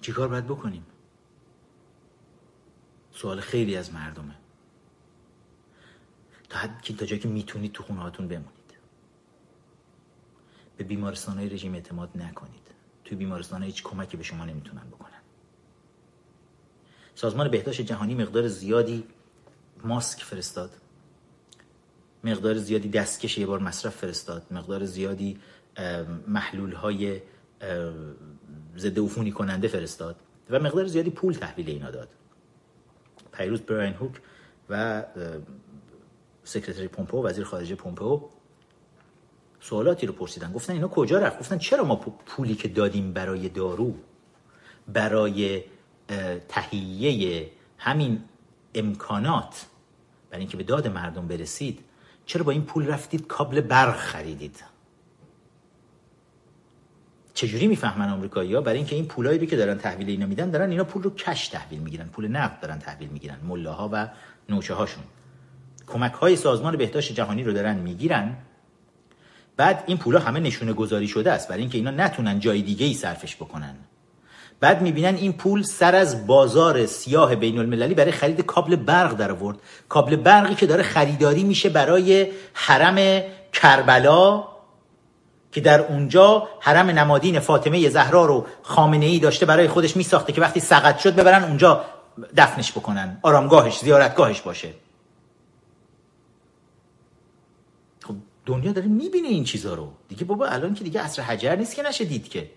[0.00, 0.86] چیکار باید بکنیم؟
[3.12, 4.34] سوال خیلی از مردمه.
[6.50, 8.50] تا حد تا جایی که می‌تونید تو خونه هاتون بمونید.
[10.76, 12.70] به بیمارستان های رژیم اعتماد نکنید.
[13.04, 15.20] توی بیمارستان هیچ کمکی به شما نمی‌تونن بکنن.
[17.14, 19.04] سازمان بهداشت جهانی مقدار زیادی
[19.84, 20.70] ماسک فرستاد.
[22.24, 24.46] مقدار زیادی دستکش یه بار مصرف فرستاد.
[24.50, 25.38] مقدار زیادی
[26.26, 27.20] محلول های
[28.76, 30.16] ضد عفونی کننده فرستاد
[30.50, 32.08] و مقدار زیادی پول تحویل اینا داد.
[33.32, 34.20] پیروز براین هوک
[34.68, 35.04] و
[36.44, 38.28] سکرتری پومپو وزیر خارجه پومپو
[39.60, 40.52] سوالاتی رو پرسیدن.
[40.52, 43.94] گفتن اینا کجا رفت؟ گفتن چرا ما پولی که دادیم برای دارو
[44.88, 45.64] برای
[46.48, 48.24] تهیه همین
[48.74, 49.66] امکانات
[50.30, 51.84] برای اینکه به داد مردم برسید
[52.26, 54.64] چرا با این پول رفتید کابل برق خریدید؟
[57.34, 60.70] چجوری می‌فهمن آمریکایی ها برای اینکه این پولایی رو که دارن تحویل اینا میدن دارن
[60.70, 64.08] اینا پول رو کش تحویل می‌گیرن پول نقد دارن تحویل می‌گیرن ملاها و
[64.48, 64.74] نوچه
[65.92, 68.36] کمک های سازمان بهداشت جهانی رو دارن می‌گیرن.
[69.56, 71.48] بعد این پولا همه نشونه گذاری شده است.
[71.48, 73.74] برای اینکه اینا نتونن جای دیگه ای صرفش بکنن.
[74.60, 79.30] بعد می‌بینن این پول سر از بازار سیاه بین المللی برای خرید کابل برق در
[79.30, 79.58] آورد.
[79.88, 83.22] کابل برقی که داره خریداری میشه برای حرم
[83.52, 84.44] کربلا
[85.52, 90.40] که در اونجا حرم نمادین فاطمه زهرا رو خامنه ای داشته برای خودش میساخته که
[90.40, 91.84] وقتی سقط شد ببرن اونجا
[92.36, 93.18] دفنش بکنن.
[93.22, 94.68] آرامگاهش زیارتگاهش باشه
[98.02, 98.14] خب
[98.50, 99.92] دنیا داره می‌بینه این چیزا رو.
[100.08, 102.50] دیگه بابا الان که دیگه عصر حجر نیست که نشه دید که.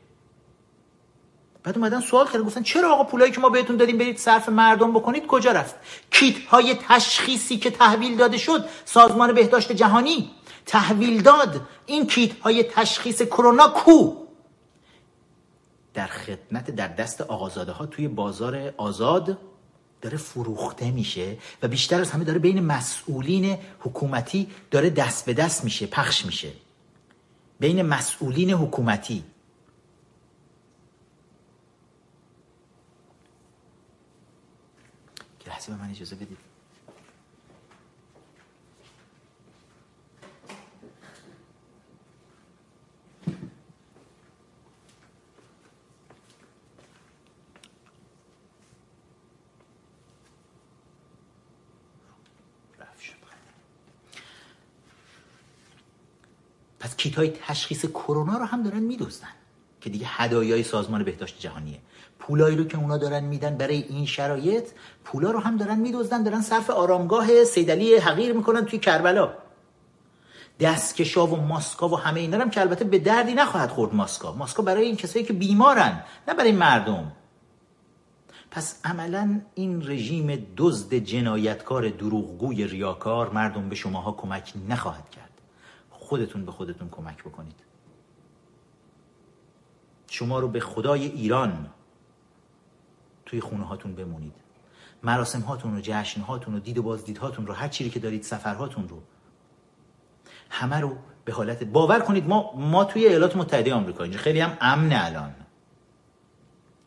[1.64, 4.94] بعد اومدن سوال کردن گفتن چرا آقا پولایی که ما بهتون دادیم برید صرف مردم
[4.94, 5.76] بکنید کجا رفت؟
[6.12, 10.32] کیت های تشخیصی که تحویل داده شد سازمان بهداشت جهانی
[10.66, 11.62] تحویل داد.
[11.86, 14.14] این کیت های تشخیص کرونا کو؟
[15.94, 19.38] در خدمت در دست آقازاده ها توی بازار آزاد
[20.04, 25.64] داره فروخته میشه و بیشتر از همه داره بین مسئولین حکومتی داره دست به دست
[25.64, 26.52] میشه پخش میشه.
[27.60, 29.24] بین مسئولین حکومتی.
[35.48, 36.53] لحظه به من اجازه بدید.
[57.04, 59.28] کیت های تشخیص کرونا رو هم دارن میدوزدن
[59.82, 61.80] که دیگه هدایای سازمان بهداشت جهانیه.
[62.20, 64.70] پولایی رو که اونا دارن میدن برای این شرایط
[65.04, 69.34] پولا رو هم دارن میدوزدن دارن صرف آرامگاه سیدلی حقیر می‌کنن توی کربلا.
[70.60, 74.32] دستکشا و ماسکا و همه اینا هم که البته به دردی نخواهد خورد ماسکا.
[74.32, 77.12] ماسکا برای این کسایی که بیمارن نه برای مردم.
[78.52, 85.23] پس عملا این رژیم دزد جنایتکار دروغگوی ریاکار مردم به شماها کمک نخواهد کرد.
[86.04, 87.56] خودتون به خودتون کمک بکنید.
[90.10, 91.70] شما رو به خدای ایران
[93.26, 94.34] توی خونه هاتون بمونید.
[95.04, 98.88] مراسم هاتون و جشن هاتون و دید و بازدیدهاتون رو هر چیزی که دارید سفرهاتون
[98.88, 99.02] رو.
[100.50, 100.96] همه رو
[101.26, 102.28] به حالت باور کنید.
[102.28, 104.20] ما ما توی ایالات متحده آمریکا اینجا.
[104.20, 105.36] خیلی هم امن الان.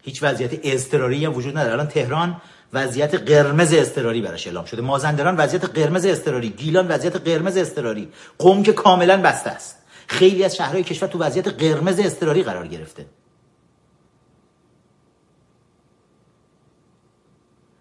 [0.03, 1.73] هیچ وضعیت اضطراری هم وجود نداره.
[1.73, 2.41] الان تهران
[2.73, 4.83] وضعیت قرمز اضطراری براش اعلام شده.
[4.83, 8.09] مازندران وضعیت قرمز اضطراری گیلان وضعیت قرمز اضطراری.
[8.39, 9.77] قم که کاملا بسته است.
[10.07, 13.07] خیلی از شهرهای کشور تو وضعیت قرمز اضطراری قرار گرفته.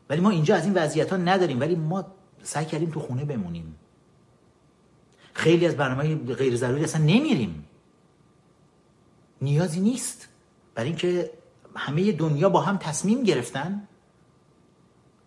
[0.10, 2.06] ولی ما اینجا از این وضعیت ها نداریم ولی ما
[2.44, 3.76] سعی کردیم تو خونه بمونیم.
[5.34, 7.66] خیلی از برنامه غیر ضروری اصلا نمیریم.
[9.42, 10.28] نیازی نیست.
[10.76, 11.32] برای اینکه
[11.76, 13.88] همه دنیا با هم تصمیم گرفتن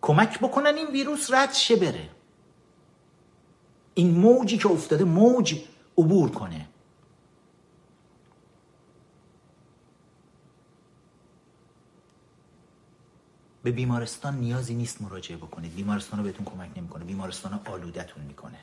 [0.01, 2.09] کمک بکنن این ویروس رد شه بره.
[3.93, 5.61] این موجی که افتاده موج
[5.97, 6.65] عبور کنه.
[13.63, 15.75] به بیمارستان نیازی نیست مراجعه بکنید.
[15.75, 17.03] بیمارستان رو بهتون کمک نمی‌کنه.
[17.05, 18.59] بیمارستان آلودتون می‌کنه.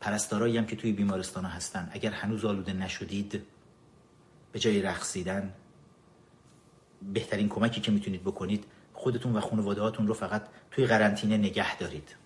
[0.00, 1.90] پرستارایی هم که توی بیمارستان هستن.
[1.92, 3.42] اگر هنوز آلوده نشدید
[4.52, 5.54] به جای رقصیدن
[7.12, 8.64] بهترین کمکی که می‌تونید بکنید
[9.00, 12.16] خودتون و خانواده هاتون رو فقط توی قرنطینه نگه دارید.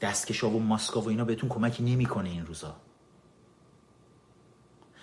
[0.00, 2.76] دستکشا و ماسکا و اینا بهتون کمکی نمی‌کنه این روزا.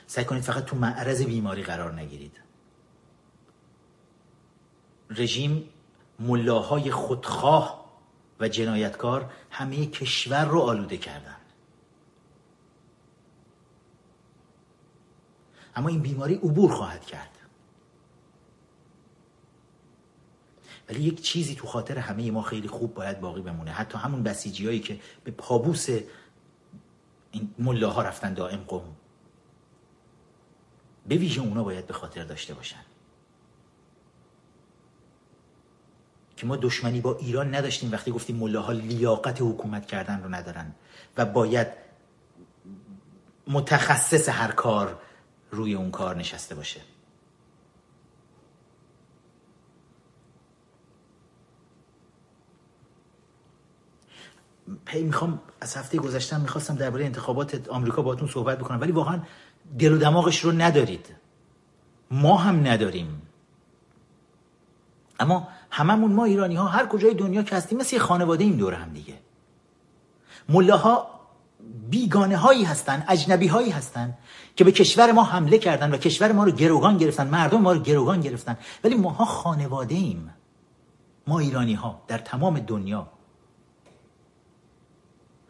[0.08, 2.40] سعی کنید فقط تو معرض بیماری قرار نگیرید.
[5.10, 5.70] رژیم
[6.20, 7.86] ملاهای خودخواه
[8.40, 11.43] و جنایتکار همه کشور رو آلوده کردن.
[15.76, 17.30] اما این بیماری عبور خواهد کرد.
[20.89, 23.71] ولی یک چیزی تو خاطر همه ما خیلی خوب باید باقی بمونه.
[23.71, 25.89] حتی همون بسیجی هایی که به پابوس
[27.32, 28.95] این ملاها رفتن دائم قوم
[31.07, 32.80] به ویژه اونا باید به خاطر داشته باشن.
[36.38, 40.76] که ما دشمنی با ایران نداشتیم وقتی گفتیم ملاها لیاقت حکومت کردن رو ندارن
[41.17, 41.67] و باید
[43.47, 44.99] متخصص هر کار
[45.54, 46.82] روی اون کار نشسته باشه.
[54.86, 59.20] پی می‌خوام از هفته گذشتم می‌خواستم درباره انتخابات آمریکا باهاتون صحبت بکنم ولی واقعا
[59.80, 61.16] دل و دماغش رو ندارید.
[62.12, 63.22] ما هم نداریم.
[65.20, 68.93] اما هممون ما ایرانی ها هر کجای دنیا که هستیم مثل خانواده این دور هم
[68.93, 69.20] دیگه.
[70.49, 71.20] ملاها
[71.89, 74.18] بیگانه هایی هستن اجنبی هایی هستن.
[74.56, 77.80] که به کشور ما حمله کردن و کشور ما رو گروگان گرفتن مردم ما رو
[77.80, 78.58] گروگان گرفتن.
[78.84, 80.34] ولی ماها خانواده ایم
[81.28, 83.08] ما ایرانی ها در تمام دنیا.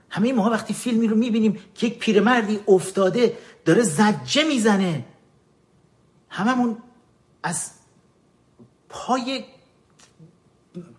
[0.10, 5.06] همه ما وقتی فیلمی رو می‌بینیم که یک پیرمردی افتاده داره زجه می‌زنه.
[6.30, 6.78] هممون
[7.44, 7.72] از
[8.90, 9.46] پای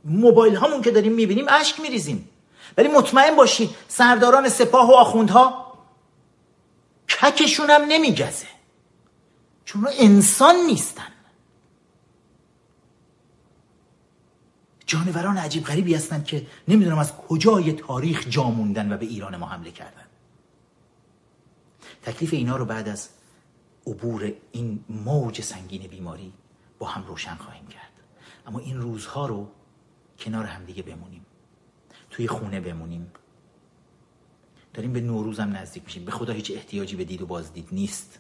[0.05, 2.29] موبایل هامون که داریم می‌بینیم اشک میریزیم.
[2.79, 5.64] ولی مطمئن باشید سرداران سپاه و آخوندها
[7.31, 8.47] ککشون هم نمیگزه
[9.65, 11.03] چون انسان نیستن.
[14.87, 19.47] جانوران عجیب غریبی هستن که نمی‌دونم از کجای تاریخ جا موندن و به ایران ما
[19.47, 20.05] حمله کردن.
[22.03, 23.09] تکلیف اینا رو بعد از
[23.87, 26.33] عبور این موج سنگین بیماری
[26.79, 27.91] با هم روشن خواهیم کرد.
[28.47, 29.49] اما این روزها رو
[30.19, 31.27] کنار همدیگه بمونیم.
[32.11, 33.13] توی خونه بمونیم.
[34.75, 36.05] داریم به نوروزم نزدیک میشیم.
[36.05, 38.19] به خدا هیچ احتیاجی به دید و بازدید نیست.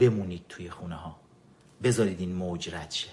[0.00, 1.20] بمونید توی خونه ها.
[1.82, 3.08] بذارید این موج رد شه.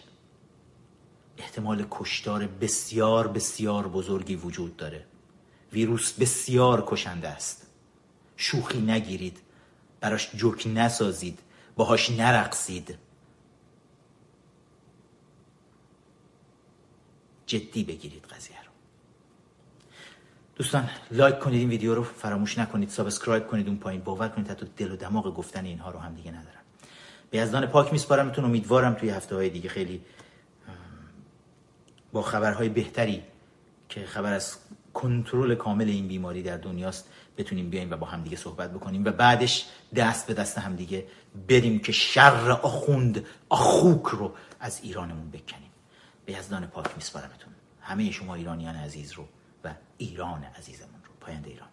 [1.38, 5.05] احتمال کشتار بسیار بسیار بزرگی وجود داره.
[5.73, 7.67] ویروس بسیار کشنده است.
[8.38, 9.39] شوخی نگیرید.
[9.99, 11.39] براش جوک نسازید.
[11.75, 12.97] باهاش نرقصید.
[17.45, 18.55] جدی بگیرید قضیه.
[20.56, 24.66] دوستان like کنید این ویدیو رو فراموش نکنید subscribe کنید اون پایین باور کنید حتی
[24.78, 26.62] دل و دماغ گفتن اینها رو هم دیگه ندارم.
[27.30, 30.01] به یزدان پاک میسپارمتون امیدوارم توی هفته های دیگه خیلی
[32.12, 33.24] با خبرهای بهتری
[33.89, 34.58] که خبر از
[34.93, 39.66] کنترل کامل این بیماری در دنیاست بتونیم بیایم و با همدیگه صحبت بکنیم و بعدش
[39.95, 41.06] دست به دست همدیگه
[41.47, 45.72] بریم که شر آخوند آخوک رو از ایرانمون بکنیم.
[46.26, 47.53] به یزدان پاک میسپارمتون.
[47.82, 49.28] همه شما ایرانیان عزیز رو
[49.66, 51.11] و ایران عزیزمون رو.
[51.20, 51.70] پاینده ایران.